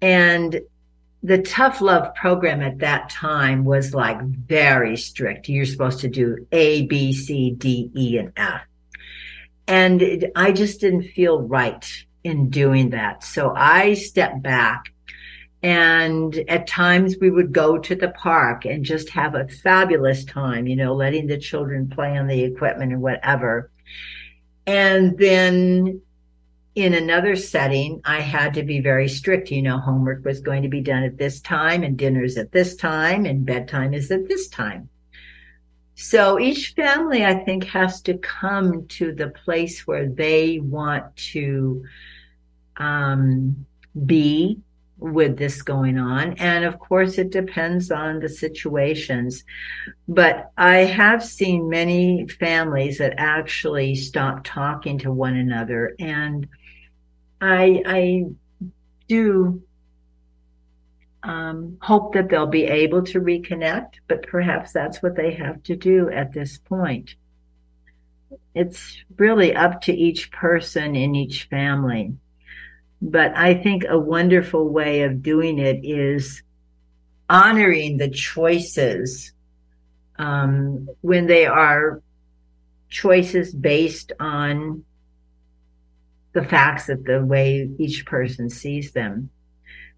And 0.00 0.60
the 1.22 1.40
tough 1.42 1.80
love 1.80 2.14
program 2.14 2.62
at 2.62 2.78
that 2.78 3.08
time 3.08 3.64
was 3.64 3.94
like 3.94 4.20
very 4.22 4.96
strict. 4.96 5.48
You're 5.48 5.64
supposed 5.66 6.00
to 6.00 6.08
do 6.08 6.46
A, 6.50 6.86
B, 6.86 7.12
C, 7.12 7.52
D, 7.52 7.90
E, 7.96 8.18
and 8.18 8.32
F. 8.36 8.62
And 9.68 10.02
it, 10.02 10.32
I 10.34 10.52
just 10.52 10.80
didn't 10.80 11.04
feel 11.04 11.40
right 11.40 11.86
in 12.24 12.50
doing 12.50 12.90
that. 12.90 13.22
So 13.22 13.52
I 13.54 13.94
stepped 13.94 14.42
back 14.42 14.92
and 15.62 16.34
at 16.48 16.66
times 16.66 17.16
we 17.20 17.30
would 17.30 17.52
go 17.52 17.78
to 17.78 17.94
the 17.94 18.08
park 18.08 18.64
and 18.64 18.84
just 18.84 19.08
have 19.10 19.36
a 19.36 19.46
fabulous 19.46 20.24
time, 20.24 20.66
you 20.66 20.74
know, 20.74 20.92
letting 20.92 21.28
the 21.28 21.38
children 21.38 21.88
play 21.88 22.18
on 22.18 22.26
the 22.26 22.42
equipment 22.42 22.92
and 22.92 23.00
whatever. 23.00 23.70
And 24.66 25.16
then 25.16 26.02
in 26.74 26.94
another 26.94 27.36
setting, 27.36 28.00
I 28.04 28.20
had 28.20 28.54
to 28.54 28.62
be 28.62 28.80
very 28.80 29.08
strict. 29.08 29.50
You 29.50 29.62
know, 29.62 29.78
homework 29.78 30.24
was 30.24 30.40
going 30.40 30.62
to 30.62 30.68
be 30.68 30.80
done 30.80 31.02
at 31.02 31.18
this 31.18 31.40
time 31.40 31.82
and 31.82 31.96
dinners 31.96 32.36
at 32.36 32.52
this 32.52 32.76
time 32.76 33.26
and 33.26 33.44
bedtime 33.44 33.92
is 33.92 34.10
at 34.10 34.28
this 34.28 34.48
time. 34.48 34.88
So 35.94 36.40
each 36.40 36.72
family, 36.74 37.24
I 37.24 37.34
think, 37.34 37.64
has 37.64 38.00
to 38.02 38.16
come 38.18 38.86
to 38.88 39.12
the 39.12 39.28
place 39.28 39.86
where 39.86 40.08
they 40.08 40.58
want 40.58 41.14
to 41.32 41.84
um, 42.78 43.66
be 44.06 44.58
with 44.96 45.36
this 45.36 45.62
going 45.62 45.98
on. 45.98 46.34
And 46.34 46.64
of 46.64 46.78
course, 46.78 47.18
it 47.18 47.30
depends 47.30 47.90
on 47.90 48.20
the 48.20 48.28
situations. 48.28 49.44
But 50.08 50.50
I 50.56 50.78
have 50.78 51.24
seen 51.24 51.68
many 51.68 52.26
families 52.28 52.98
that 52.98 53.14
actually 53.18 53.94
stop 53.96 54.44
talking 54.44 54.98
to 55.00 55.12
one 55.12 55.36
another. 55.36 55.94
And 55.98 56.48
I, 57.42 57.82
I 57.84 58.24
do 59.08 59.62
um, 61.24 61.76
hope 61.82 62.14
that 62.14 62.28
they'll 62.28 62.46
be 62.46 62.64
able 62.64 63.02
to 63.06 63.20
reconnect, 63.20 63.94
but 64.06 64.26
perhaps 64.26 64.72
that's 64.72 65.02
what 65.02 65.16
they 65.16 65.34
have 65.34 65.60
to 65.64 65.74
do 65.74 66.08
at 66.08 66.32
this 66.32 66.58
point. 66.58 67.16
It's 68.54 68.96
really 69.16 69.56
up 69.56 69.82
to 69.82 69.92
each 69.92 70.30
person 70.30 70.94
in 70.94 71.16
each 71.16 71.48
family. 71.50 72.14
But 73.00 73.36
I 73.36 73.54
think 73.54 73.84
a 73.88 73.98
wonderful 73.98 74.68
way 74.68 75.02
of 75.02 75.22
doing 75.22 75.58
it 75.58 75.84
is 75.84 76.44
honoring 77.28 77.96
the 77.96 78.10
choices 78.10 79.32
um, 80.16 80.88
when 81.00 81.26
they 81.26 81.46
are 81.46 82.02
choices 82.88 83.52
based 83.52 84.12
on 84.20 84.84
the 86.32 86.44
facts 86.44 86.86
that 86.86 87.04
the 87.04 87.24
way 87.24 87.70
each 87.78 88.06
person 88.06 88.50
sees 88.50 88.92
them 88.92 89.30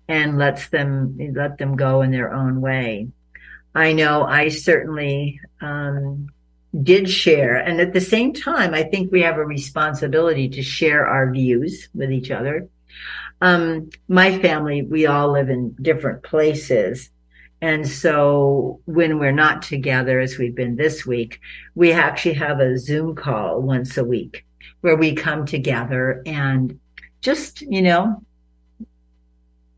and 0.08 0.38
lets 0.38 0.68
them 0.68 1.16
let 1.34 1.58
them 1.58 1.76
go 1.76 2.02
in 2.02 2.10
their 2.10 2.32
own 2.32 2.60
way. 2.60 3.08
I 3.74 3.92
know 3.92 4.24
I 4.24 4.48
certainly 4.48 5.40
um, 5.60 6.28
did 6.80 7.08
share, 7.08 7.56
and 7.56 7.80
at 7.80 7.92
the 7.92 8.00
same 8.00 8.32
time, 8.32 8.74
I 8.74 8.82
think 8.84 9.10
we 9.10 9.22
have 9.22 9.38
a 9.38 9.44
responsibility 9.44 10.48
to 10.50 10.62
share 10.62 11.06
our 11.06 11.30
views 11.30 11.88
with 11.94 12.12
each 12.12 12.30
other 12.30 12.68
um, 13.40 13.90
my 14.08 14.38
family, 14.38 14.82
we 14.82 15.06
all 15.06 15.32
live 15.32 15.50
in 15.50 15.76
different 15.80 16.22
places. 16.22 17.10
And 17.60 17.86
so 17.88 18.80
when 18.84 19.18
we're 19.18 19.32
not 19.32 19.62
together, 19.62 20.20
as 20.20 20.38
we've 20.38 20.54
been 20.54 20.76
this 20.76 21.06
week, 21.06 21.40
we 21.74 21.92
actually 21.92 22.34
have 22.34 22.60
a 22.60 22.78
Zoom 22.78 23.14
call 23.14 23.60
once 23.60 23.96
a 23.96 24.04
week 24.04 24.44
where 24.84 24.96
we 24.96 25.14
come 25.14 25.46
together 25.46 26.22
and 26.26 26.78
just, 27.22 27.62
you 27.62 27.80
know, 27.80 28.22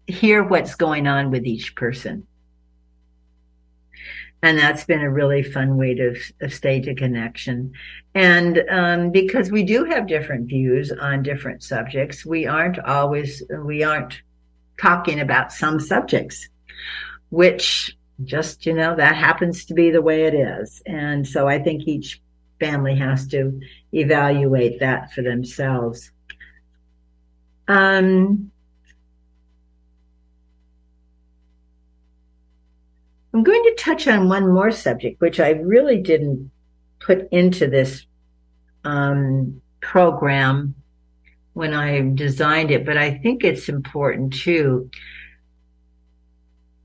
hear 0.07 0.43
what's 0.43 0.75
going 0.75 1.07
on 1.07 1.31
with 1.31 1.47
each 1.47 1.75
person 1.77 2.27
and 4.43 4.59
that's 4.59 4.85
been 4.85 5.01
a 5.01 5.11
really 5.11 5.43
fun 5.43 5.77
way 5.77 5.95
to, 5.95 6.15
to 6.41 6.51
stage 6.51 6.89
connection. 6.97 7.73
And 8.15 8.63
um, 8.71 9.11
because 9.11 9.51
we 9.51 9.63
do 9.63 9.85
have 9.85 10.07
different 10.07 10.47
views 10.47 10.93
on 10.93 11.23
different 11.23 11.63
subjects, 11.63 12.25
we 12.25 12.47
aren't 12.47 12.79
always 12.79 13.43
we 13.65 13.83
aren't 13.83 14.21
talking 14.81 15.21
about 15.21 15.53
some 15.53 15.81
subjects, 15.81 16.49
which 17.31 17.97
just 18.25 18.67
you 18.67 18.73
know 18.73 18.95
that 18.97 19.17
happens 19.17 19.65
to 19.67 19.75
be 19.75 19.91
the 19.91 20.03
way 20.03 20.25
it 20.25 20.35
is. 20.35 20.83
And 20.87 21.27
so 21.27 21.49
I 21.49 21.59
think 21.59 21.83
each 21.87 22.21
family 22.59 22.97
has 22.97 23.27
to 23.29 23.61
evaluate 23.93 24.81
that 24.81 25.13
for 25.13 25.23
themselves. 25.23 26.11
Um, 27.69 28.51
I'm 33.35 33.43
going 33.43 33.63
to 33.65 33.75
touch 33.79 34.09
on 34.09 34.29
one 34.29 34.53
more 34.53 34.71
subject, 34.71 35.21
which 35.21 35.41
I 35.41 35.51
really 35.51 36.01
didn't 36.01 36.51
put 37.01 37.29
into 37.31 37.67
this 37.67 38.07
um, 38.85 39.61
program 39.81 40.75
when 41.53 41.75
I 41.75 42.01
designed 42.15 42.71
it, 42.71 42.87
but 42.87 42.97
I 42.97 43.19
think 43.19 43.45
it's 43.45 43.69
important 43.69 44.33
too. 44.33 44.91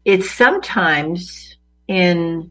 It's 0.03 0.29
sometimes 0.29 1.57
in 1.87 2.50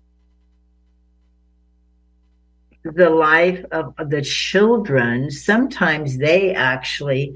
the 2.84 3.10
life 3.10 3.64
of, 3.72 3.94
the 4.08 4.22
children, 4.22 5.30
sometimes 5.30 6.18
they 6.18 6.54
actually 6.54 7.34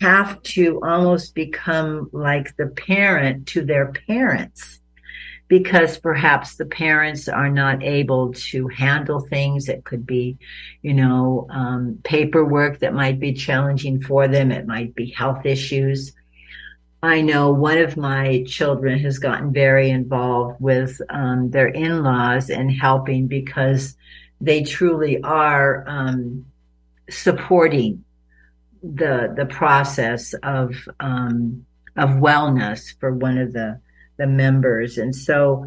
have 0.00 0.42
to 0.42 0.80
almost 0.82 1.34
become 1.34 2.10
like 2.12 2.56
the 2.56 2.66
parent 2.66 3.46
to 3.46 3.64
their 3.64 3.92
parents 4.08 4.80
because 5.46 5.98
perhaps 5.98 6.56
the 6.56 6.64
parents 6.64 7.28
are 7.28 7.50
not 7.50 7.82
able 7.82 8.32
to 8.32 8.66
handle 8.68 9.20
things. 9.20 9.68
It 9.68 9.84
could 9.84 10.06
be, 10.06 10.38
you 10.80 10.94
know, 10.94 11.46
um, 11.50 11.98
paperwork 12.02 12.80
that 12.80 12.94
might 12.94 13.20
be 13.20 13.34
challenging 13.34 14.00
for 14.02 14.26
them. 14.26 14.50
It 14.50 14.66
might 14.66 14.94
be 14.94 15.10
health 15.10 15.44
issues. 15.44 16.12
I 17.02 17.20
know 17.20 17.50
one 17.50 17.78
of 17.78 17.96
my 17.96 18.44
children 18.46 18.98
has 19.00 19.18
gotten 19.18 19.52
very 19.52 19.90
involved 19.90 20.60
with 20.60 21.00
um, 21.10 21.50
their 21.50 21.68
in-laws 21.68 22.48
and 22.48 22.70
helping 22.70 23.26
because 23.26 23.96
they 24.42 24.64
truly 24.64 25.22
are 25.22 25.84
um, 25.86 26.44
supporting 27.08 28.04
the 28.82 29.32
the 29.36 29.46
process 29.46 30.34
of 30.42 30.74
um, 30.98 31.64
of 31.96 32.10
wellness 32.10 32.98
for 32.98 33.14
one 33.14 33.38
of 33.38 33.52
the 33.52 33.80
the 34.18 34.26
members. 34.26 34.98
And 34.98 35.14
so 35.14 35.66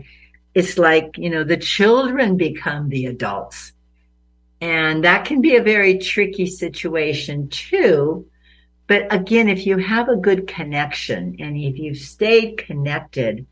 it's 0.54 0.78
like, 0.78 1.18
you 1.18 1.30
know, 1.30 1.44
the 1.44 1.58
children 1.58 2.38
become 2.38 2.90
the 2.90 3.08
adults. 3.08 3.72
And 4.62 5.04
that 5.04 5.26
can 5.26 5.42
be 5.42 5.56
a 5.56 5.64
very 5.64 5.98
tricky 5.98 6.48
situation 6.48 7.50
too. 7.50 8.28
But 8.88 9.14
again, 9.14 9.50
if 9.50 9.66
you 9.66 9.78
have 9.78 10.10
a 10.10 10.16
good 10.16 10.48
connection 10.48 11.38
and 11.40 11.58
if 11.58 11.78
you've 11.78 11.98
stayed 11.98 12.58
connected, 12.58 13.46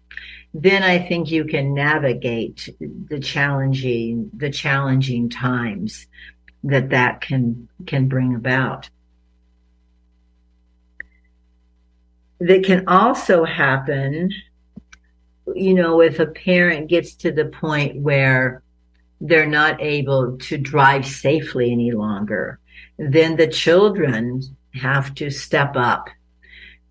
then 0.54 0.84
I 0.84 1.00
think 1.00 1.32
you 1.32 1.46
can 1.46 1.74
navigate 1.74 2.70
the 2.80 3.20
challenging, 3.20 4.30
the 4.36 4.52
challenging 4.52 5.30
times 5.30 6.08
that 6.64 6.90
that 6.90 7.22
can, 7.22 7.68
can 7.88 8.08
bring 8.08 8.36
about. 8.36 8.90
That 12.40 12.64
can 12.64 12.88
also 12.88 13.46
happen 13.46 14.32
you 15.56 15.74
know, 15.74 16.02
if 16.02 16.20
a 16.20 16.26
parent 16.26 16.90
gets 16.90 17.16
to 17.16 17.32
the 17.32 17.46
point 17.46 18.02
where 18.02 18.64
they're 19.22 19.46
not 19.46 19.82
able 19.82 20.38
to 20.38 20.58
drive 20.58 21.06
safely 21.06 21.72
any 21.72 21.92
longer, 21.92 22.60
then 22.98 23.36
the 23.36 23.48
children 23.48 24.42
have 24.74 25.14
to 25.16 25.30
step 25.30 25.76
up. 25.76 26.10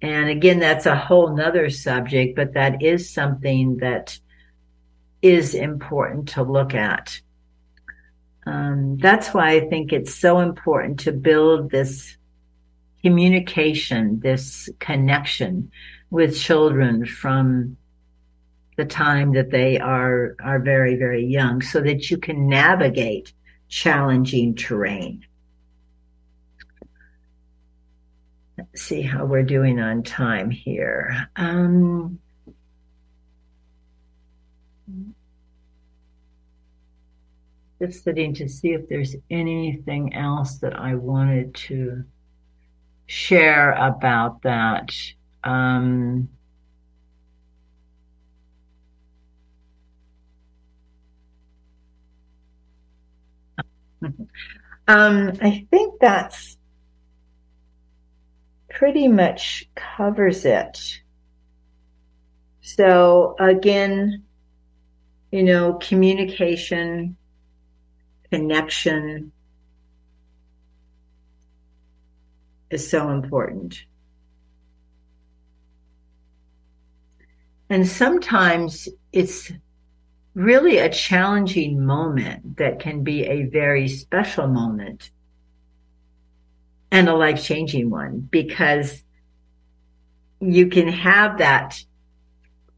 And 0.03 0.29
again, 0.29 0.59
that's 0.59 0.87
a 0.87 0.97
whole 0.97 1.35
nother 1.35 1.71
subject, 1.71 2.35
but 2.35 2.55
that 2.55 2.83
is 2.83 3.09
something 3.09 3.77
that 3.77 4.19
is 5.23 5.55
important 5.55 6.31
to 6.31 6.43
look 6.43 6.75
at. 6.75 7.21
Um, 8.45 8.99
that's 8.99 9.29
why 9.29 9.53
I 9.53 9.69
think 9.69 9.93
it's 9.93 10.13
so 10.13 10.41
important 10.41 11.01
to 11.01 11.13
build 11.13 11.71
this 11.71 12.17
communication, 13.03 14.19
this 14.21 14.69
connection 14.81 15.71
with 16.11 16.37
children 16.37 17.07
from 17.07 17.77
the 18.77 18.85
time 18.85 19.33
that 19.35 19.51
they 19.51 19.79
are 19.79 20.35
are 20.43 20.59
very 20.59 20.97
very 20.97 21.25
young 21.27 21.61
so 21.61 21.81
that 21.81 22.11
you 22.11 22.17
can 22.17 22.49
navigate 22.49 23.33
challenging 23.69 24.55
terrain 24.55 25.25
let's 28.71 28.83
see 28.83 29.03
how 29.03 29.25
we're 29.25 29.43
doing 29.43 29.81
on 29.81 30.03
time 30.03 30.51
here 30.51 31.29
um, 31.37 32.19
just 37.83 38.05
sitting 38.05 38.33
to 38.33 38.49
see 38.49 38.73
if 38.73 38.89
there's 38.89 39.17
anything 39.29 40.15
else 40.15 40.59
that 40.59 40.79
I 40.79 40.95
wanted 40.95 41.53
to 41.67 42.05
share 43.07 43.73
about 43.73 44.43
that. 44.43 44.93
Um, 45.43 46.29
um, 54.89 55.33
I 55.41 55.67
think 55.71 56.01
that's 56.01 56.57
pretty 58.73 59.09
much 59.09 59.69
covers 59.75 60.45
it. 60.45 61.01
So 62.63 63.37
again, 63.39 64.25
you 65.31 65.43
know, 65.43 65.75
communication, 65.75 67.17
connection 68.31 69.33
is 72.71 72.89
so 72.89 73.11
important. 73.11 73.85
And 77.69 77.89
sometimes 77.89 78.89
it's 79.13 79.53
really 80.35 80.79
a 80.79 80.89
challenging 80.89 81.85
moment 81.85 82.57
that 82.59 82.81
can 82.81 83.03
be 83.03 83.25
a 83.25 83.45
very 83.45 83.89
special 83.89 84.47
moment 84.47 85.11
and 86.93 87.09
a 87.09 87.15
life 87.15 87.43
changing 87.43 87.91
one 87.91 88.21
because 88.31 89.03
you 90.41 90.69
can 90.69 90.87
have 90.87 91.39
that 91.39 91.83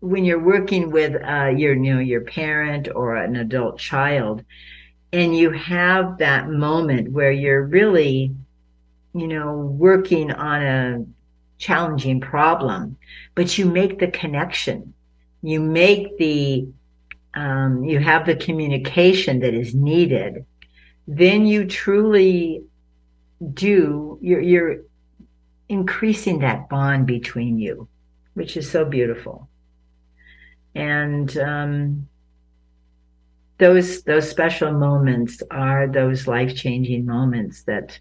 when 0.01 0.25
you're 0.25 0.43
working 0.43 0.91
with 0.91 1.15
uh, 1.23 1.47
your 1.47 1.75
you 1.75 1.95
know 1.95 2.01
your 2.01 2.23
parent 2.23 2.89
or 2.95 3.17
an 3.17 3.37
adult 3.37 3.79
child 3.79 4.43
and 5.13 5.37
you 5.37 5.51
have 5.51 6.19
that 6.19 6.49
moment 6.49 7.13
where 7.13 7.33
you're 7.33 7.63
really 7.63 8.35
you 9.13 9.29
know 9.29 9.57
working 9.59 10.33
on 10.33 10.63
a 10.63 11.05
challenging 11.59 12.21
problem 12.21 12.97
but 13.35 13.59
you 13.59 13.67
make 13.67 13.99
the 13.99 14.09
connection. 14.09 14.95
You 15.43 15.61
make 15.61 16.17
the 16.19 16.69
um, 17.35 17.85
you 17.85 17.99
have 17.99 18.27
the 18.27 18.37
communication 18.37 19.41
that 19.41 19.55
is 19.55 19.75
needed. 19.75 20.47
Then 21.09 21.47
you 21.47 21.67
truly 21.67 22.63
do 23.53 24.19
you're, 24.23 24.41
you're 24.41 24.77
increasing 25.69 26.41
that 26.41 26.69
bond 26.69 27.07
between 27.07 27.59
you 27.59 27.89
which 28.35 28.57
is 28.57 28.71
so 28.71 28.85
beautiful 28.85 29.49
and 30.75 31.37
um, 31.39 32.09
those 33.59 34.03
those 34.03 34.29
special 34.29 34.73
moments 34.73 35.43
are 35.51 35.87
those 35.87 36.27
life 36.27 36.57
changing 36.57 37.07
moments 37.07 37.63
that 37.65 37.99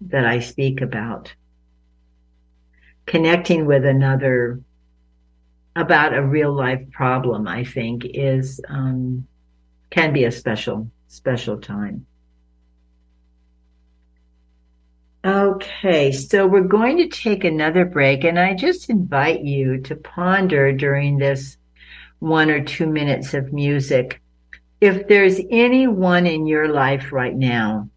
that 0.00 0.24
I 0.26 0.40
speak 0.40 0.80
about. 0.80 1.32
Connecting 3.06 3.66
with 3.66 3.84
another 3.84 4.60
about 5.76 6.14
a 6.14 6.22
real 6.22 6.52
life 6.52 6.90
problem, 6.92 7.46
I 7.46 7.64
think, 7.64 8.04
is 8.04 8.60
um, 8.68 9.26
can 9.90 10.12
be 10.12 10.24
a 10.24 10.32
special 10.32 10.90
special 11.08 11.58
time. 11.58 12.06
Okay, 15.24 16.12
so 16.12 16.46
we're 16.46 16.60
going 16.60 16.98
to 16.98 17.08
take 17.08 17.44
another 17.44 17.86
break, 17.86 18.24
and 18.24 18.38
I 18.38 18.52
just 18.52 18.90
invite 18.90 19.40
you 19.40 19.80
to 19.84 19.96
ponder 19.96 20.70
during 20.70 21.16
this 21.16 21.56
one 22.18 22.50
or 22.50 22.62
two 22.62 22.86
minutes 22.86 23.32
of 23.32 23.50
music. 23.50 24.20
If 24.82 25.08
there's 25.08 25.40
anyone 25.50 26.26
in 26.26 26.46
your 26.46 26.68
life 26.68 27.10
right 27.10 27.34
now 27.34 27.88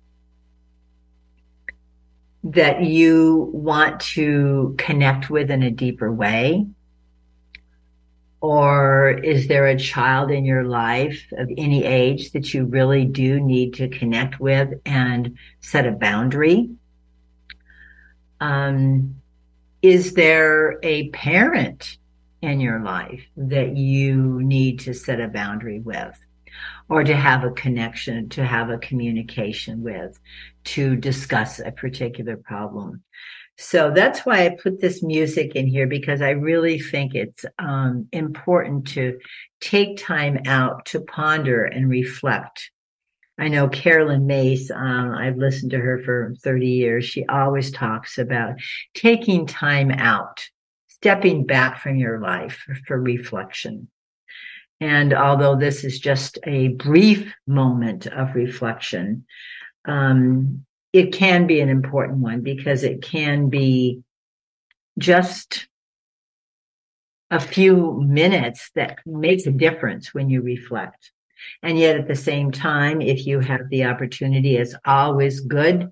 that 2.46 2.86
you 2.86 3.50
want 3.54 4.00
to 4.16 4.76
connect 4.78 5.30
with 5.30 5.52
in 5.52 5.64
a 5.64 5.72
deeper 5.72 6.10
way, 6.10 6.66
or 8.40 9.10
is 9.10 9.50
there 9.50 9.68
a 9.68 9.78
child 9.78 10.32
in 10.32 10.46
your 10.46 10.64
life 10.64 11.26
of 11.38 11.50
any 11.58 11.84
age 11.84 12.32
that 12.32 12.54
you 12.54 12.64
really 12.64 13.04
do 13.04 13.42
need 13.42 13.74
to 13.74 13.90
connect 13.90 14.40
with 14.40 14.80
and 14.86 15.38
set 15.60 15.86
a 15.86 15.92
boundary? 15.92 16.70
Um, 18.40 19.22
is 19.82 20.14
there 20.14 20.80
a 20.84 21.10
parent 21.10 21.98
in 22.42 22.60
your 22.60 22.80
life 22.80 23.24
that 23.36 23.76
you 23.76 24.42
need 24.42 24.80
to 24.82 24.94
set 24.94 25.20
a 25.20 25.28
boundary 25.28 25.80
with 25.80 26.18
or 26.90 27.04
to 27.04 27.16
have 27.16 27.44
a 27.44 27.52
connection, 27.52 28.30
to 28.30 28.46
have 28.46 28.70
a 28.70 28.78
communication 28.78 29.84
with, 29.84 30.20
to 30.64 30.96
discuss 30.96 31.60
a 31.60 31.72
particular 31.72 32.38
problem. 32.38 33.04
So 33.58 33.92
that's 33.92 34.20
why 34.20 34.46
I 34.46 34.58
put 34.62 34.80
this 34.80 35.02
music 35.02 35.56
in 35.56 35.68
here 35.68 35.88
because 35.88 36.22
I 36.22 36.32
really 36.32 36.80
think 36.80 37.16
it's 37.16 37.44
um, 37.58 38.08
important 38.12 38.88
to 38.90 39.20
take 39.60 39.98
time 39.98 40.42
out 40.46 40.86
to 40.88 41.02
ponder 41.02 41.66
and 41.66 41.90
reflect. 41.90 42.72
I 43.40 43.50
know 43.50 43.68
Carolyn 43.68 44.26
Myss, 44.26 44.72
um, 44.72 45.12
I've 45.12 45.38
listened 45.38 45.72
to 45.72 45.80
her 45.80 46.02
for 46.04 46.34
30 46.42 46.68
years. 46.68 47.06
She 47.06 47.26
always 47.28 47.72
talks 47.72 48.18
about 48.18 48.56
taking 48.96 49.46
time 49.46 49.92
out 49.92 50.48
stepping 51.02 51.46
back 51.46 51.80
from 51.80 51.96
your 51.96 52.20
life 52.20 52.66
for 52.88 53.00
reflection. 53.00 53.88
And 54.80 55.14
although 55.14 55.56
this 55.56 55.84
is 55.84 56.00
just 56.00 56.40
a 56.44 56.70
brief 56.70 57.34
moment 57.46 58.08
of 58.08 58.36
reflection, 58.36 59.26
um, 59.86 60.66
it 60.94 61.14
can 61.14 61.48
be 61.48 61.60
an 61.62 61.70
important 61.70 62.20
one 62.20 62.42
because 62.42 62.84
it 62.84 63.02
can 63.02 63.50
be 63.50 64.02
just 64.98 65.68
a 67.30 67.40
few 67.40 68.02
minutes 68.02 68.72
that 68.76 68.98
makes 69.06 69.46
a 69.46 69.52
difference 69.52 70.14
when 70.14 70.30
you 70.30 70.42
reflect. 70.42 71.12
And 71.64 71.78
yet 71.78 71.98
at 71.98 72.08
the 72.08 72.16
same 72.16 72.52
time, 72.52 73.02
if 73.02 73.26
you 73.26 73.40
have 73.40 73.70
the 73.70 73.86
opportunity, 73.86 74.58
it's 74.58 74.76
always 74.86 75.40
good 75.42 75.92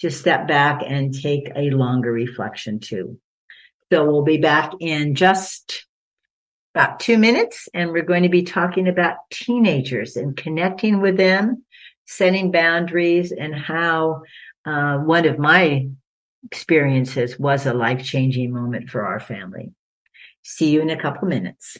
to 0.00 0.10
step 0.10 0.48
back 0.48 0.82
and 0.86 1.14
take 1.14 1.50
a 1.54 1.70
longer 1.70 2.12
reflection 2.12 2.80
too. 2.80 3.18
So 3.92 4.04
we'll 4.04 4.24
be 4.24 4.38
back 4.38 4.72
in 4.80 5.14
just 5.14 5.86
about 6.74 7.00
two 7.00 7.16
minutes 7.18 7.68
and 7.72 7.90
we're 7.90 8.02
going 8.02 8.24
to 8.24 8.28
be 8.28 8.42
talking 8.42 8.88
about 8.88 9.16
teenagers 9.30 10.16
and 10.16 10.36
connecting 10.36 11.00
with 11.00 11.16
them, 11.16 11.64
setting 12.04 12.50
boundaries 12.50 13.32
and 13.32 13.54
how 13.54 14.22
uh, 14.66 14.98
one 14.98 15.26
of 15.26 15.38
my 15.38 15.88
experiences 16.44 17.38
was 17.38 17.64
a 17.64 17.72
life 17.72 18.04
changing 18.04 18.52
moment 18.52 18.90
for 18.90 19.06
our 19.06 19.20
family. 19.20 19.72
See 20.42 20.70
you 20.70 20.80
in 20.80 20.90
a 20.90 21.00
couple 21.00 21.28
minutes. 21.28 21.78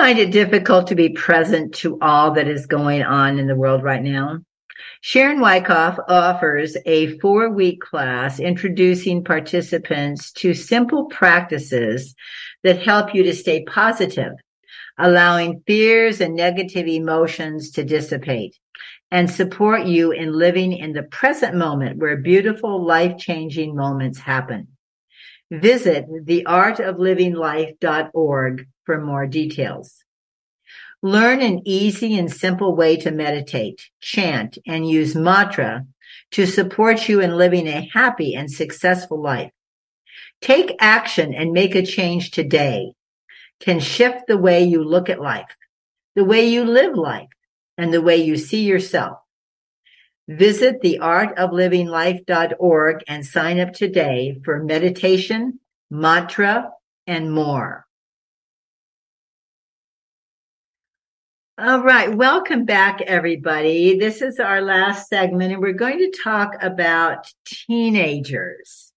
Find 0.00 0.18
it 0.18 0.32
difficult 0.32 0.86
to 0.86 0.94
be 0.94 1.10
present 1.10 1.74
to 1.74 1.98
all 2.00 2.30
that 2.30 2.48
is 2.48 2.64
going 2.64 3.02
on 3.02 3.38
in 3.38 3.46
the 3.46 3.54
world 3.54 3.82
right 3.82 4.02
now? 4.02 4.38
Sharon 5.02 5.40
Wikoff 5.40 5.98
offers 6.08 6.74
a 6.86 7.18
four 7.18 7.50
week 7.50 7.82
class 7.82 8.40
introducing 8.40 9.22
participants 9.22 10.32
to 10.32 10.54
simple 10.54 11.04
practices 11.08 12.14
that 12.62 12.80
help 12.80 13.14
you 13.14 13.22
to 13.24 13.34
stay 13.34 13.62
positive, 13.64 14.32
allowing 14.96 15.62
fears 15.66 16.22
and 16.22 16.34
negative 16.34 16.86
emotions 16.86 17.70
to 17.72 17.84
dissipate 17.84 18.56
and 19.10 19.30
support 19.30 19.84
you 19.84 20.12
in 20.12 20.32
living 20.32 20.72
in 20.72 20.94
the 20.94 21.02
present 21.02 21.54
moment 21.54 21.98
where 21.98 22.16
beautiful 22.16 22.82
life 22.82 23.18
changing 23.18 23.76
moments 23.76 24.18
happen. 24.18 24.68
Visit 25.50 26.06
theartoflivinglife.org 26.08 28.66
for 28.90 29.00
more 29.00 29.28
details. 29.28 30.02
Learn 31.00 31.40
an 31.42 31.60
easy 31.64 32.18
and 32.18 32.28
simple 32.28 32.74
way 32.74 32.96
to 32.96 33.12
meditate, 33.12 33.88
chant, 34.00 34.58
and 34.66 34.90
use 34.90 35.14
mantra 35.14 35.86
to 36.32 36.44
support 36.44 37.08
you 37.08 37.20
in 37.20 37.36
living 37.36 37.68
a 37.68 37.88
happy 37.92 38.34
and 38.34 38.50
successful 38.50 39.22
life. 39.22 39.52
Take 40.40 40.74
action 40.80 41.32
and 41.32 41.52
make 41.52 41.76
a 41.76 41.86
change 41.86 42.32
today 42.32 42.94
can 43.60 43.78
shift 43.78 44.26
the 44.26 44.38
way 44.38 44.64
you 44.64 44.82
look 44.82 45.08
at 45.08 45.20
life, 45.20 45.56
the 46.16 46.24
way 46.24 46.48
you 46.48 46.64
live 46.64 46.96
life, 46.96 47.28
and 47.78 47.94
the 47.94 48.02
way 48.02 48.16
you 48.16 48.36
see 48.36 48.64
yourself. 48.64 49.18
Visit 50.26 50.82
theartoflivinglife.org 50.82 53.04
and 53.06 53.24
sign 53.24 53.60
up 53.60 53.72
today 53.72 54.40
for 54.44 54.64
meditation, 54.64 55.60
mantra, 55.92 56.72
and 57.06 57.32
more. 57.32 57.86
All 61.62 61.82
right. 61.82 62.16
Welcome 62.16 62.64
back, 62.64 63.02
everybody. 63.02 63.98
This 63.98 64.22
is 64.22 64.40
our 64.40 64.62
last 64.62 65.10
segment, 65.10 65.52
and 65.52 65.60
we're 65.60 65.74
going 65.74 65.98
to 65.98 66.22
talk 66.24 66.54
about 66.62 67.30
teenagers 67.44 68.94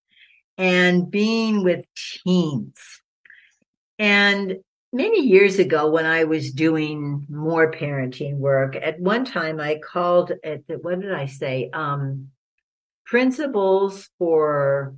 and 0.57 1.11
being 1.11 1.65
with 1.65 1.83
teens. 1.93 3.01
And 3.99 4.59
many 4.93 5.27
years 5.27 5.59
ago 5.59 5.91
when 5.91 6.05
I 6.05 6.23
was 6.23 6.53
doing 6.53 7.25
more 7.29 7.69
parenting 7.69 8.37
work, 8.37 8.77
at 8.77 8.97
one 8.97 9.25
time 9.25 9.59
I 9.59 9.81
called 9.83 10.31
it, 10.41 10.63
what 10.81 11.01
did 11.01 11.11
I 11.11 11.25
say? 11.25 11.69
Um, 11.73 12.29
principles 13.05 14.09
for 14.17 14.95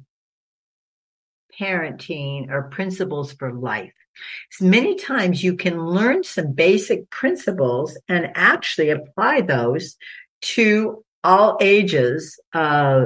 parenting 1.60 2.52
or 2.52 2.70
principles 2.70 3.34
for 3.34 3.52
life. 3.52 3.96
Many 4.62 4.96
times 4.96 5.44
you 5.44 5.56
can 5.56 5.80
learn 5.80 6.24
some 6.24 6.54
basic 6.54 7.10
principles 7.10 7.98
and 8.08 8.32
actually 8.36 8.90
apply 8.90 9.42
those 9.42 9.98
to 10.42 11.04
all 11.24 11.58
ages, 11.60 12.40
uh, 12.54 13.06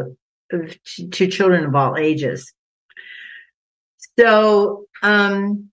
to, 0.51 1.07
to 1.11 1.27
children 1.27 1.65
of 1.65 1.75
all 1.75 1.97
ages. 1.97 2.53
So, 4.19 4.85
um, 5.01 5.69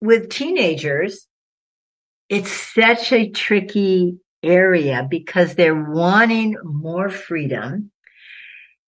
with 0.00 0.28
teenagers, 0.28 1.26
it's 2.28 2.50
such 2.50 3.12
a 3.12 3.30
tricky 3.30 4.18
area 4.42 5.06
because 5.08 5.54
they're 5.54 5.90
wanting 5.90 6.56
more 6.62 7.08
freedom. 7.08 7.90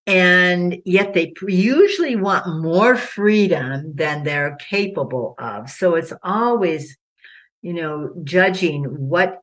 And 0.09 0.81
yet 0.87 1.13
they 1.13 1.35
usually 1.47 2.17
want 2.17 2.63
more 2.63 2.97
freedom 2.97 3.95
than 3.95 4.25
they're 4.25 4.57
capable 4.57 5.35
of. 5.39 5.69
So 5.69 5.97
it's 5.97 6.15
always, 6.23 6.97
you 7.61 7.75
know, 7.75 8.15
judging 8.25 8.85
what 8.85 9.41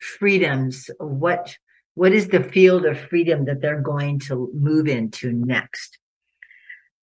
freedoms, 0.00 0.90
what, 0.98 1.56
what 1.94 2.12
is 2.12 2.26
the 2.26 2.42
field 2.42 2.84
of 2.84 2.98
freedom 2.98 3.44
that 3.44 3.60
they're 3.60 3.80
going 3.80 4.18
to 4.26 4.50
move 4.52 4.88
into 4.88 5.32
next. 5.32 5.98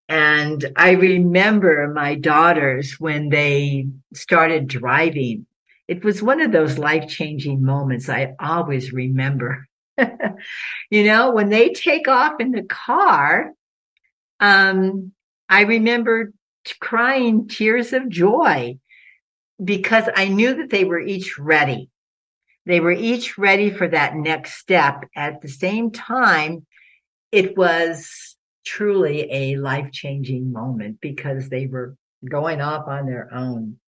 And 0.09 0.65
I 0.75 0.91
remember 0.91 1.87
my 1.95 2.15
daughters 2.15 2.99
when 2.99 3.29
they 3.29 3.87
started 4.13 4.67
driving. 4.67 5.45
It 5.87 6.03
was 6.03 6.21
one 6.21 6.41
of 6.41 6.51
those 6.51 6.77
life 6.77 7.07
changing 7.07 7.63
moments 7.63 8.09
I 8.09 8.35
always 8.41 8.91
remember. 8.91 9.67
you 10.89 11.03
know, 11.03 11.31
when 11.31 11.49
they 11.49 11.69
take 11.69 12.07
off 12.07 12.39
in 12.39 12.51
the 12.51 12.63
car, 12.63 13.51
um, 14.39 15.11
I 15.49 15.61
remember 15.61 16.31
crying 16.79 17.47
tears 17.47 17.93
of 17.93 18.09
joy 18.09 18.77
because 19.63 20.03
I 20.15 20.27
knew 20.27 20.55
that 20.55 20.69
they 20.69 20.83
were 20.83 20.99
each 20.99 21.39
ready. 21.39 21.89
They 22.65 22.79
were 22.79 22.91
each 22.91 23.37
ready 23.37 23.69
for 23.69 23.87
that 23.87 24.15
next 24.15 24.55
step. 24.55 25.05
At 25.15 25.41
the 25.41 25.47
same 25.47 25.91
time, 25.91 26.65
it 27.31 27.57
was 27.57 28.35
truly 28.65 29.31
a 29.31 29.55
life 29.55 29.91
changing 29.91 30.51
moment 30.51 30.99
because 30.99 31.47
they 31.47 31.65
were 31.67 31.95
going 32.29 32.59
off 32.59 32.87
on 32.87 33.05
their 33.05 33.33
own. 33.33 33.79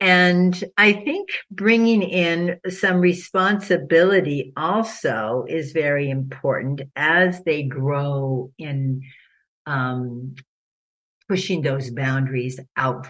And 0.00 0.62
I 0.76 0.92
think 0.92 1.30
bringing 1.50 2.02
in 2.02 2.60
some 2.68 2.98
responsibility 2.98 4.52
also 4.56 5.46
is 5.48 5.72
very 5.72 6.10
important 6.10 6.82
as 6.94 7.42
they 7.44 7.62
grow 7.62 8.52
in 8.58 9.02
um, 9.64 10.34
pushing 11.28 11.62
those 11.62 11.90
boundaries 11.90 12.60
out. 12.76 13.08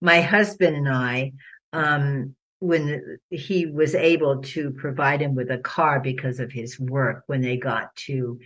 My 0.00 0.20
husband 0.20 0.76
and 0.76 0.88
I, 0.88 1.32
um, 1.72 2.34
when 2.58 3.18
he 3.30 3.66
was 3.66 3.94
able 3.94 4.42
to 4.42 4.70
provide 4.72 5.20
him 5.20 5.34
with 5.34 5.50
a 5.50 5.58
car 5.58 6.00
because 6.00 6.40
of 6.40 6.50
his 6.50 6.80
work 6.80 7.22
when 7.26 7.42
they 7.42 7.56
got 7.56 7.94
to 7.96 8.40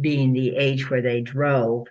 being 0.00 0.32
the 0.32 0.56
age 0.56 0.90
where 0.90 1.02
they 1.02 1.20
drove. 1.20 1.86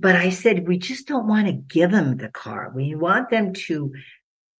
But 0.00 0.16
I 0.16 0.30
said, 0.30 0.66
we 0.66 0.78
just 0.78 1.06
don't 1.06 1.28
want 1.28 1.46
to 1.46 1.52
give 1.52 1.90
them 1.90 2.16
the 2.16 2.30
car. 2.30 2.72
We 2.74 2.94
want 2.94 3.28
them 3.28 3.52
to 3.66 3.92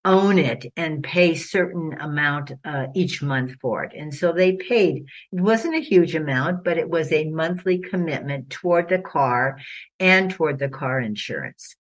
own 0.05 0.39
it 0.39 0.67
and 0.77 1.03
pay 1.03 1.35
certain 1.35 1.95
amount 1.99 2.53
uh, 2.65 2.89
each 2.95 3.23
month 3.23 3.57
for 3.61 3.85
it. 3.85 3.93
And 3.97 4.15
so 4.15 4.33
they 4.33 4.53
paid. 4.53 5.07
It 5.33 5.41
wasn't 5.41 5.77
a 5.77 5.81
huge 5.81 6.15
amount, 6.15 6.63
but 6.63 6.77
it 6.77 6.91
was 6.91 7.11
a 7.11 7.31
monthly 7.31 7.79
commitment 7.79 8.51
toward 8.51 8.91
the 8.91 8.99
car 8.99 9.59
and 9.99 10.31
toward 10.31 10.59
the 10.59 10.69
car 10.69 11.01
insurance. 11.01 11.75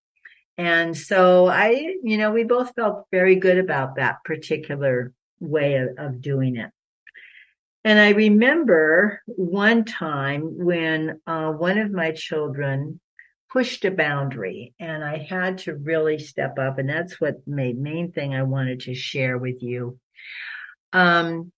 And 0.57 0.97
so 0.97 1.47
I, 1.47 1.97
you 2.03 2.17
know, 2.17 2.31
we 2.31 2.45
both 2.45 2.75
felt 2.75 3.07
very 3.11 3.37
good 3.37 3.59
about 3.59 3.97
that 3.97 4.25
particular 4.25 5.13
way 5.39 5.77
of, 5.77 5.89
of 5.99 6.21
doing 6.23 6.57
it. 6.57 6.71
And 7.85 7.99
I 7.99 8.11
remember 8.11 9.23
one 9.27 9.85
time 9.85 10.43
when 10.65 11.21
uh, 11.27 11.53
one 11.53 11.79
of 11.79 11.91
my 11.91 12.13
children 12.13 13.01
pushed 13.53 13.84
a 13.84 13.90
boundary 13.90 14.74
and 14.78 15.05
I 15.05 15.18
had 15.18 15.59
to 15.59 15.74
really 15.74 16.18
step 16.18 16.59
up. 16.59 16.78
And 16.78 16.88
that's 16.88 17.20
what 17.20 17.44
the 17.46 17.72
main 17.72 18.12
thing 18.12 18.34
I 18.34 18.42
wanted 18.42 18.80
to 18.80 18.94
share 18.94 19.38
with 19.38 19.62
you. 19.62 19.98
Um, 20.92 21.53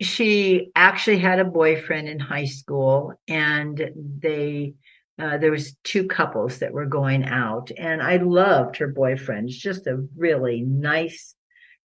she 0.00 0.70
actually 0.74 1.18
had 1.18 1.40
a 1.40 1.44
boyfriend 1.44 2.08
in 2.08 2.18
high 2.18 2.46
school 2.46 3.12
and 3.28 3.90
they 4.20 4.74
uh, 5.18 5.36
there 5.36 5.50
was 5.50 5.76
two 5.84 6.06
couples 6.06 6.60
that 6.60 6.72
were 6.72 6.86
going 6.86 7.24
out 7.24 7.70
and 7.76 8.02
i 8.02 8.16
loved 8.16 8.78
her 8.78 8.88
boyfriend 8.88 9.46
He's 9.48 9.58
just 9.58 9.86
a 9.86 10.06
really 10.16 10.62
nice 10.62 11.34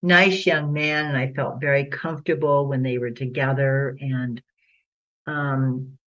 nice 0.01 0.45
young 0.45 0.71
man 0.71 1.07
and 1.07 1.17
i 1.17 1.33
felt 1.33 1.59
very 1.59 1.85
comfortable 1.85 2.67
when 2.67 2.83
they 2.83 2.97
were 2.97 3.11
together 3.11 3.97
and 3.99 4.41
um 5.27 5.97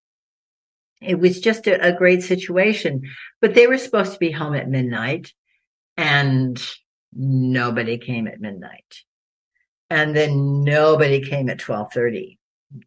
it 1.00 1.18
was 1.18 1.40
just 1.40 1.66
a, 1.66 1.88
a 1.88 1.92
great 1.92 2.22
situation 2.22 3.02
but 3.40 3.54
they 3.54 3.66
were 3.66 3.78
supposed 3.78 4.12
to 4.12 4.18
be 4.18 4.30
home 4.30 4.54
at 4.54 4.68
midnight 4.68 5.32
and 5.98 6.62
nobody 7.12 7.98
came 7.98 8.26
at 8.28 8.40
midnight. 8.40 9.02
And 9.90 10.14
then 10.14 10.62
nobody 10.62 11.20
came 11.20 11.48
at 11.48 11.66
1230 11.66 12.38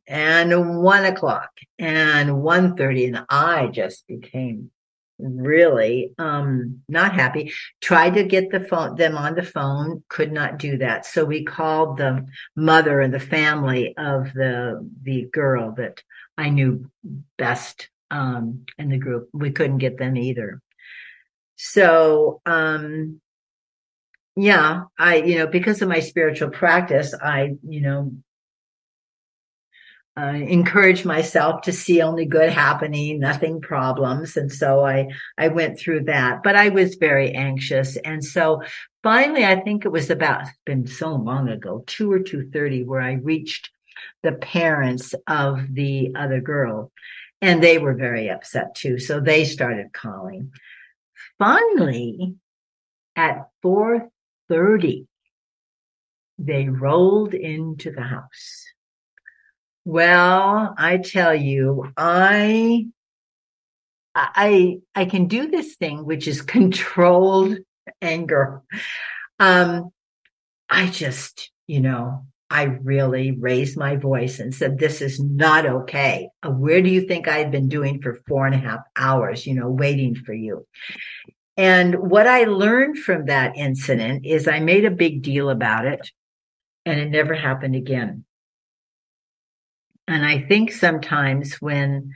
and 0.07 0.81
one 0.83 1.05
o'clock 1.05 1.49
and 1.79 2.41
one 2.43 2.77
thirty, 2.77 3.05
and 3.05 3.25
I 3.29 3.65
just 3.67 4.05
became 4.07 4.69
really 5.17 6.13
um 6.19 6.83
not 6.87 7.13
happy. 7.13 7.51
Tried 7.79 8.13
to 8.13 8.23
get 8.23 8.51
the 8.51 8.59
phone 8.59 8.95
them 8.95 9.17
on 9.17 9.33
the 9.33 9.41
phone 9.41 10.03
could 10.07 10.31
not 10.31 10.59
do 10.59 10.77
that. 10.77 11.07
So 11.07 11.25
we 11.25 11.43
called 11.43 11.97
the 11.97 12.27
mother 12.55 13.01
and 13.01 13.11
the 13.11 13.19
family 13.19 13.95
of 13.97 14.33
the 14.33 14.87
the 15.01 15.23
girl 15.33 15.73
that 15.77 16.03
i 16.37 16.49
knew 16.49 16.89
best 17.37 17.89
um 18.11 18.65
in 18.77 18.89
the 18.89 18.97
group 18.97 19.29
we 19.33 19.51
couldn't 19.51 19.79
get 19.79 19.97
them 19.97 20.15
either 20.15 20.61
so 21.55 22.41
um 22.45 23.19
yeah 24.35 24.83
i 24.99 25.15
you 25.15 25.37
know 25.37 25.47
because 25.47 25.81
of 25.81 25.89
my 25.89 25.99
spiritual 25.99 26.49
practice 26.49 27.13
i 27.21 27.55
you 27.67 27.81
know 27.81 28.11
uh, 30.17 30.33
encourage 30.33 31.05
myself 31.05 31.61
to 31.61 31.71
see 31.71 32.01
only 32.01 32.25
good 32.25 32.49
happening, 32.49 33.19
nothing 33.19 33.61
problems. 33.61 34.35
And 34.35 34.51
so 34.51 34.85
I, 34.85 35.07
I 35.37 35.47
went 35.47 35.79
through 35.79 36.03
that, 36.05 36.43
but 36.43 36.55
I 36.55 36.69
was 36.69 36.95
very 36.95 37.31
anxious. 37.31 37.95
And 37.97 38.23
so 38.23 38.61
finally, 39.03 39.45
I 39.45 39.61
think 39.61 39.85
it 39.85 39.91
was 39.91 40.09
about, 40.09 40.41
it's 40.41 40.51
been 40.65 40.85
so 40.85 41.15
long 41.15 41.47
ago, 41.47 41.83
two 41.87 42.11
or 42.11 42.19
2.30 42.19 42.85
where 42.85 43.01
I 43.01 43.13
reached 43.13 43.69
the 44.21 44.33
parents 44.33 45.15
of 45.27 45.73
the 45.73 46.13
other 46.15 46.41
girl 46.41 46.91
and 47.41 47.63
they 47.63 47.77
were 47.77 47.93
very 47.93 48.29
upset 48.29 48.75
too. 48.75 48.99
So 48.99 49.19
they 49.19 49.45
started 49.45 49.93
calling. 49.93 50.51
Finally, 51.37 52.35
at 53.15 53.49
4.30, 53.63 55.07
they 56.37 56.69
rolled 56.69 57.33
into 57.33 57.91
the 57.91 58.01
house 58.01 58.65
well, 59.83 60.73
I 60.77 60.97
tell 60.97 61.33
you, 61.33 61.91
I, 61.97 62.87
I, 64.13 64.79
I 64.93 65.05
can 65.05 65.27
do 65.27 65.49
this 65.49 65.75
thing, 65.75 66.05
which 66.05 66.27
is 66.27 66.41
controlled 66.41 67.57
anger. 68.01 68.61
Um, 69.39 69.91
I 70.69 70.87
just, 70.87 71.51
you 71.67 71.81
know, 71.81 72.25
I 72.51 72.63
really 72.63 73.31
raised 73.31 73.77
my 73.77 73.95
voice 73.95 74.39
and 74.39 74.53
said, 74.53 74.77
this 74.77 75.01
is 75.01 75.21
not 75.21 75.65
okay. 75.65 76.27
Uh, 76.43 76.49
where 76.49 76.81
do 76.81 76.89
you 76.89 77.07
think 77.07 77.29
I've 77.29 77.49
been 77.49 77.69
doing 77.69 78.01
for 78.01 78.19
four 78.27 78.45
and 78.45 78.53
a 78.53 78.57
half 78.57 78.81
hours, 78.97 79.47
you 79.47 79.55
know, 79.55 79.69
waiting 79.69 80.15
for 80.15 80.33
you? 80.33 80.67
And 81.55 81.95
what 81.95 82.27
I 82.27 82.43
learned 82.43 82.97
from 82.97 83.27
that 83.27 83.55
incident 83.55 84.25
is 84.25 84.49
I 84.49 84.59
made 84.59 84.83
a 84.83 84.91
big 84.91 85.21
deal 85.21 85.49
about 85.49 85.85
it 85.85 86.11
and 86.85 86.99
it 86.99 87.09
never 87.09 87.33
happened 87.33 87.75
again. 87.77 88.25
And 90.09 90.25
I 90.25 90.41
think 90.41 90.73
sometimes 90.73 91.55
when 91.61 92.11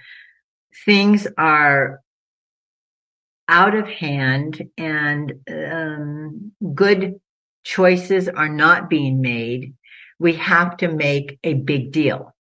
things 0.86 1.28
are 1.38 2.02
out 3.48 3.74
of 3.74 3.88
hand 3.88 4.70
and 4.78 5.34
um, 5.50 6.52
good 6.74 7.22
choices 7.64 8.28
are 8.28 8.50
not 8.50 8.90
being 8.90 9.22
made, 9.22 9.76
we 10.20 10.34
have 10.34 10.78
to 10.78 10.88
make 10.88 11.40
a 11.44 11.54
big 11.54 11.92
deal. 11.92 12.34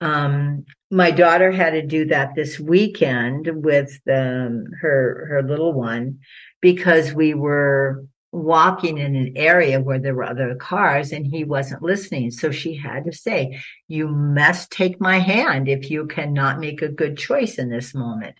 Um, 0.00 0.64
my 0.90 1.10
daughter 1.10 1.52
had 1.52 1.70
to 1.70 1.86
do 1.86 2.06
that 2.06 2.34
this 2.34 2.58
weekend 2.58 3.48
with 3.64 3.98
um, 4.10 4.66
her 4.80 5.26
her 5.30 5.42
little 5.42 5.72
one 5.72 6.18
because 6.60 7.12
we 7.12 7.34
were 7.34 8.04
walking 8.32 8.96
in 8.96 9.14
an 9.14 9.34
area 9.36 9.80
where 9.80 9.98
there 9.98 10.14
were 10.14 10.24
other 10.24 10.54
cars 10.54 11.12
and 11.12 11.26
he 11.26 11.44
wasn't 11.44 11.82
listening. 11.82 12.30
So 12.30 12.50
she 12.50 12.74
had 12.74 13.04
to 13.04 13.12
say, 13.12 13.62
you 13.88 14.08
must 14.08 14.70
take 14.70 15.00
my 15.00 15.18
hand 15.18 15.68
if 15.68 15.90
you 15.90 16.06
cannot 16.06 16.58
make 16.58 16.80
a 16.80 16.88
good 16.88 17.18
choice 17.18 17.58
in 17.58 17.68
this 17.68 17.94
moment. 17.94 18.34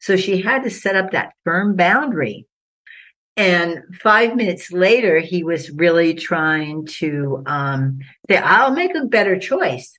So 0.00 0.16
she 0.16 0.42
had 0.42 0.64
to 0.64 0.70
set 0.70 0.96
up 0.96 1.12
that 1.12 1.32
firm 1.44 1.76
boundary. 1.76 2.46
And 3.38 3.84
five 4.02 4.34
minutes 4.34 4.72
later, 4.72 5.20
he 5.20 5.44
was 5.44 5.70
really 5.70 6.14
trying 6.14 6.86
to 6.86 7.44
um, 7.46 8.00
say, 8.28 8.36
I'll 8.36 8.72
make 8.72 8.96
a 8.96 9.04
better 9.04 9.38
choice. 9.38 9.96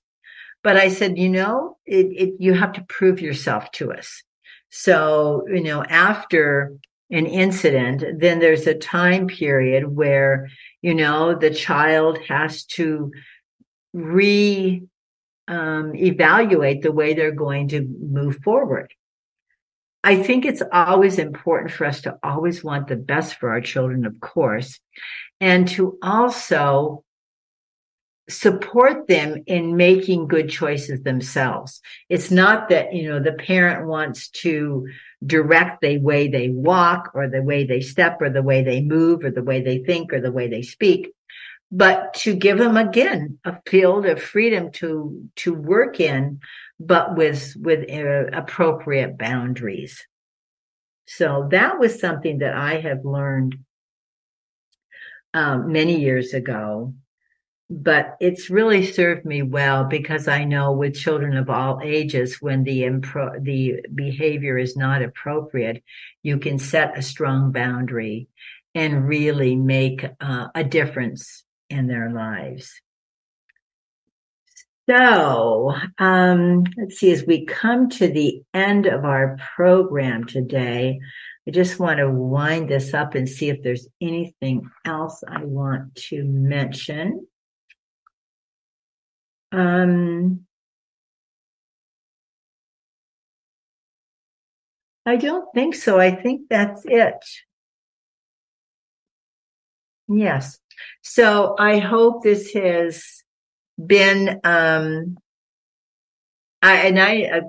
But 0.61 0.75
I 0.75 0.89
said, 0.89 1.17
you 1.17 1.29
know, 1.29 1.77
it, 1.85 2.07
it, 2.07 2.33
you 2.37 2.53
have 2.53 2.73
to 2.73 2.83
prove 2.89 3.21
yourself 3.21 3.71
to 3.71 3.93
us. 3.93 4.23
So, 4.71 5.45
you 5.47 5.63
know, 5.63 5.85
after 5.85 6.73
an 7.09 7.27
incident, 7.27 8.19
then 8.19 8.39
there's 8.39 8.67
a 8.67 8.75
time 8.75 9.27
period 9.27 9.87
where, 9.87 10.49
you 10.81 10.93
know, 10.93 11.33
the 11.33 11.49
child 11.49 12.19
has 12.27 12.65
to 12.65 13.09
re 13.93 14.83
um, 15.47 15.95
evaluate 15.95 16.81
the 16.81 16.91
way 16.91 17.13
they're 17.13 17.31
going 17.31 17.69
to 17.69 17.87
move 18.01 18.39
forward. 18.43 18.93
I 20.03 20.15
think 20.23 20.45
it's 20.45 20.63
always 20.71 21.19
important 21.19 21.71
for 21.71 21.85
us 21.85 22.01
to 22.01 22.17
always 22.23 22.63
want 22.63 22.87
the 22.87 22.95
best 22.95 23.35
for 23.35 23.49
our 23.49 23.61
children, 23.61 24.05
of 24.05 24.19
course, 24.21 24.79
and 25.41 25.67
to 25.69 25.97
also 26.01 27.03
support 28.29 29.07
them 29.07 29.43
in 29.47 29.75
making 29.75 30.27
good 30.27 30.49
choices 30.49 31.01
themselves. 31.01 31.81
It's 32.09 32.31
not 32.31 32.69
that, 32.69 32.93
you 32.93 33.09
know, 33.09 33.19
the 33.19 33.33
parent 33.33 33.87
wants 33.87 34.29
to 34.29 34.87
direct 35.25 35.81
the 35.81 35.97
way 35.97 36.27
they 36.27 36.49
walk 36.49 37.11
or 37.13 37.27
the 37.27 37.41
way 37.41 37.65
they 37.65 37.81
step 37.81 38.21
or 38.21 38.29
the 38.29 38.43
way 38.43 38.63
they 38.63 38.81
move 38.81 39.25
or 39.25 39.31
the 39.31 39.43
way 39.43 39.61
they 39.61 39.79
think 39.79 40.13
or 40.13 40.21
the 40.21 40.31
way 40.31 40.47
they 40.47 40.61
speak, 40.61 41.11
but 41.71 42.13
to 42.15 42.35
give 42.35 42.57
them 42.57 42.77
again 42.77 43.39
a 43.45 43.57
field 43.67 44.05
of 44.05 44.21
freedom 44.21 44.71
to, 44.73 45.27
to 45.37 45.53
work 45.53 45.99
in, 45.99 46.39
but 46.79 47.15
with, 47.15 47.55
with 47.59 47.89
uh, 47.89 48.37
appropriate 48.37 49.17
boundaries. 49.17 50.05
So 51.05 51.47
that 51.51 51.79
was 51.79 51.99
something 51.99 52.39
that 52.39 52.53
I 52.53 52.79
have 52.79 53.03
learned 53.03 53.57
um, 55.33 55.71
many 55.71 55.99
years 55.99 56.33
ago 56.33 56.93
but 57.69 58.17
it's 58.19 58.49
really 58.49 58.83
served 58.83 59.25
me 59.25 59.43
well 59.43 59.83
because 59.83 60.27
I 60.27 60.43
know 60.43 60.71
with 60.71 60.95
children 60.95 61.37
of 61.37 61.49
all 61.49 61.79
ages, 61.83 62.41
when 62.41 62.63
the 62.63 62.81
impro- 62.81 63.43
the 63.43 63.85
behavior 63.93 64.57
is 64.57 64.75
not 64.75 65.03
appropriate, 65.03 65.83
you 66.23 66.39
can 66.39 66.57
set 66.57 66.97
a 66.97 67.03
strong 67.03 67.51
boundary 67.51 68.27
and 68.73 69.07
really 69.07 69.55
make 69.55 70.03
uh, 70.19 70.47
a 70.55 70.63
difference 70.63 71.43
in 71.69 71.85
their 71.85 72.09
lives. 72.09 72.81
So, 74.89 75.75
um, 75.99 76.63
let's 76.75 76.97
see, 76.97 77.11
as 77.11 77.23
we 77.23 77.45
come 77.45 77.89
to 77.89 78.07
the 78.07 78.41
end 78.55 78.87
of 78.87 79.05
our 79.05 79.37
program 79.55 80.23
today, 80.25 80.99
I 81.47 81.51
just 81.51 81.79
want 81.79 81.99
to 81.99 82.09
wind 82.09 82.69
this 82.69 82.95
up 82.95 83.13
and 83.13 83.29
see 83.29 83.49
if 83.49 83.61
there's 83.61 83.87
anything 84.01 84.67
else 84.85 85.23
I 85.27 85.43
want 85.43 85.93
to 86.07 86.23
mention. 86.23 87.27
Um, 89.51 90.47
I 95.05 95.17
don't 95.17 95.53
think 95.53 95.75
so. 95.75 95.99
I 95.99 96.15
think 96.15 96.49
that's 96.49 96.81
it. 96.85 97.23
Yes. 100.07 100.57
So 101.03 101.55
I 101.59 101.77
hope 101.77 102.23
this 102.23 102.53
has 102.53 103.19
been, 103.85 104.41
um, 104.43 105.17
I, 106.61 106.75
and 106.87 106.99
I, 106.99 107.23
uh, 107.23 107.41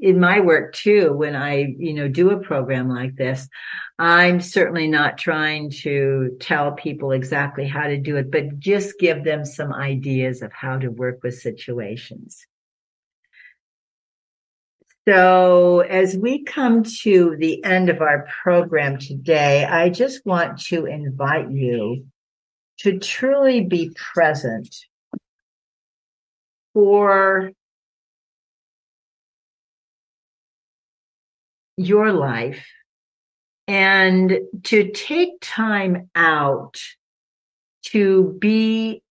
in 0.00 0.20
my 0.20 0.40
work 0.40 0.74
too, 0.74 1.12
when 1.12 1.36
I, 1.36 1.74
you 1.78 1.94
know, 1.94 2.08
do 2.08 2.30
a 2.30 2.40
program 2.40 2.88
like 2.88 3.16
this, 3.16 3.48
I'm 3.98 4.40
certainly 4.40 4.88
not 4.88 5.18
trying 5.18 5.70
to 5.82 6.36
tell 6.40 6.72
people 6.72 7.12
exactly 7.12 7.66
how 7.66 7.86
to 7.86 7.96
do 7.96 8.16
it, 8.16 8.30
but 8.30 8.58
just 8.58 8.98
give 8.98 9.24
them 9.24 9.44
some 9.44 9.72
ideas 9.72 10.42
of 10.42 10.52
how 10.52 10.78
to 10.78 10.88
work 10.88 11.22
with 11.22 11.38
situations. 11.38 12.44
So 15.06 15.80
as 15.80 16.16
we 16.16 16.44
come 16.44 16.82
to 17.02 17.36
the 17.38 17.62
end 17.62 17.90
of 17.90 18.00
our 18.00 18.26
program 18.42 18.98
today, 18.98 19.64
I 19.64 19.90
just 19.90 20.24
want 20.24 20.60
to 20.62 20.86
invite 20.86 21.50
you 21.50 22.06
to 22.78 22.98
truly 22.98 23.60
be 23.60 23.94
present 23.94 24.74
for 26.74 27.52
your 31.76 32.12
life 32.12 32.66
and 33.66 34.38
to 34.64 34.90
take 34.90 35.30
time 35.40 36.10
out 36.14 36.78
to 37.84 38.36
be 38.38 39.02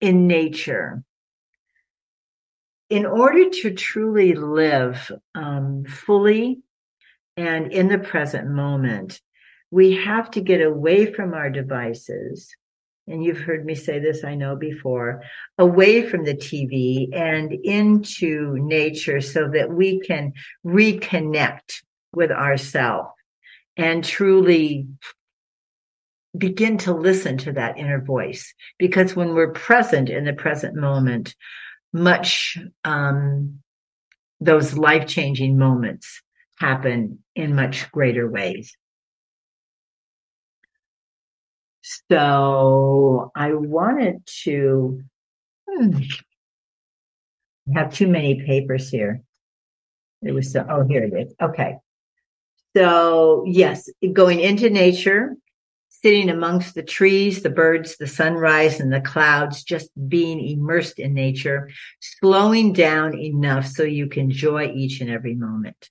in 0.00 0.26
nature. 0.26 1.04
In 2.90 3.06
order 3.06 3.48
to 3.48 3.74
truly 3.74 4.34
live 4.34 5.10
um, 5.34 5.84
fully 5.84 6.60
and 7.36 7.72
in 7.72 7.88
the 7.88 7.98
present 7.98 8.48
moment 8.48 9.20
we 9.70 9.96
have 9.96 10.30
to 10.30 10.40
get 10.40 10.60
away 10.60 11.12
from 11.12 11.34
our 11.34 11.50
devices 11.50 12.54
and 13.06 13.22
you've 13.22 13.40
heard 13.40 13.64
me 13.64 13.74
say 13.74 13.98
this, 13.98 14.24
I 14.24 14.34
know 14.34 14.56
before, 14.56 15.22
away 15.58 16.06
from 16.06 16.24
the 16.24 16.34
TV 16.34 17.14
and 17.14 17.52
into 17.52 18.56
nature 18.58 19.20
so 19.20 19.48
that 19.50 19.70
we 19.70 20.00
can 20.00 20.32
reconnect 20.64 21.82
with 22.14 22.30
ourselves 22.30 23.10
and 23.76 24.02
truly 24.04 24.86
begin 26.36 26.78
to 26.78 26.94
listen 26.94 27.36
to 27.38 27.52
that 27.52 27.78
inner 27.78 28.00
voice. 28.00 28.54
Because 28.78 29.14
when 29.14 29.34
we're 29.34 29.52
present 29.52 30.08
in 30.08 30.24
the 30.24 30.32
present 30.32 30.74
moment, 30.74 31.34
much, 31.92 32.58
um, 32.84 33.60
those 34.40 34.76
life 34.76 35.06
changing 35.06 35.58
moments 35.58 36.22
happen 36.58 37.18
in 37.36 37.54
much 37.54 37.90
greater 37.92 38.28
ways. 38.28 38.76
So 41.86 43.30
I 43.36 43.52
wanted 43.52 44.24
to, 44.44 45.02
hmm, 45.68 45.98
have 47.74 47.92
too 47.92 48.08
many 48.08 48.42
papers 48.42 48.88
here. 48.88 49.20
It 50.22 50.32
was 50.32 50.50
so, 50.50 50.64
oh, 50.66 50.86
here 50.88 51.04
it 51.04 51.12
is. 51.12 51.34
Okay. 51.42 51.76
So 52.74 53.44
yes, 53.46 53.90
going 54.14 54.40
into 54.40 54.70
nature, 54.70 55.36
sitting 55.90 56.30
amongst 56.30 56.74
the 56.74 56.82
trees, 56.82 57.42
the 57.42 57.50
birds, 57.50 57.98
the 57.98 58.06
sunrise 58.06 58.80
and 58.80 58.90
the 58.90 59.02
clouds, 59.02 59.62
just 59.62 59.90
being 60.08 60.40
immersed 60.40 60.98
in 60.98 61.12
nature, 61.12 61.68
slowing 62.00 62.72
down 62.72 63.18
enough 63.18 63.66
so 63.66 63.82
you 63.82 64.06
can 64.06 64.30
enjoy 64.30 64.72
each 64.72 65.02
and 65.02 65.10
every 65.10 65.34
moment 65.34 65.90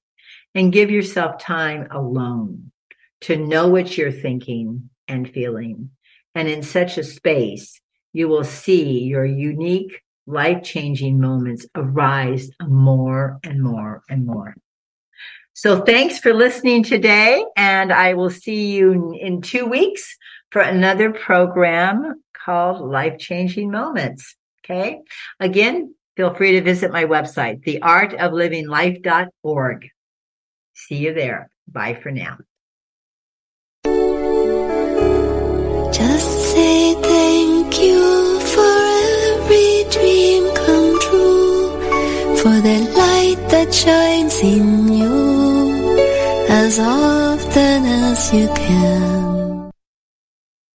and 0.55 0.73
give 0.73 0.89
yourself 0.89 1.39
time 1.39 1.87
alone 1.91 2.71
to 3.21 3.37
know 3.37 3.67
what 3.67 3.95
you're 3.95 4.11
thinking 4.11 4.89
and 5.07 5.29
feeling. 5.29 5.91
And 6.35 6.47
in 6.47 6.63
such 6.63 6.97
a 6.97 7.03
space, 7.03 7.79
you 8.11 8.27
will 8.27 8.43
see 8.43 8.99
your 8.99 9.25
unique 9.25 10.01
life 10.25 10.63
changing 10.63 11.19
moments 11.19 11.65
arise 11.75 12.49
more 12.65 13.39
and 13.43 13.61
more 13.61 14.01
and 14.09 14.25
more. 14.25 14.55
So 15.53 15.81
thanks 15.81 16.17
for 16.17 16.33
listening 16.33 16.81
today. 16.83 17.45
And 17.55 17.93
I 17.93 18.15
will 18.15 18.31
see 18.31 18.75
you 18.75 19.15
in 19.19 19.41
two 19.41 19.65
weeks 19.65 20.17
for 20.51 20.61
another 20.61 21.11
program 21.11 22.21
called 22.33 22.81
Life 22.81 23.19
Changing 23.19 23.69
Moments. 23.71 24.35
Okay. 24.65 24.99
Again, 25.39 25.95
feel 26.15 26.33
free 26.33 26.53
to 26.53 26.61
visit 26.61 26.91
my 26.91 27.05
website, 27.05 27.63
theartoflivinglife.org. 27.65 29.89
See 30.73 30.95
you 30.95 31.13
there. 31.13 31.51
Bye 31.67 31.99
for 32.01 32.09
now. 32.11 32.37
Thank 37.73 37.87
you 37.87 38.39
for 38.39 38.73
every 39.33 39.83
dream 39.89 40.43
come 40.53 40.99
true, 40.99 41.69
for 42.37 42.55
the 42.61 42.79
light 42.95 43.49
that 43.49 43.73
shines 43.73 44.39
in 44.41 44.91
you 44.91 45.97
as 46.49 46.79
often 46.79 47.85
as 47.85 48.33
you 48.33 48.47
can. 48.55 49.22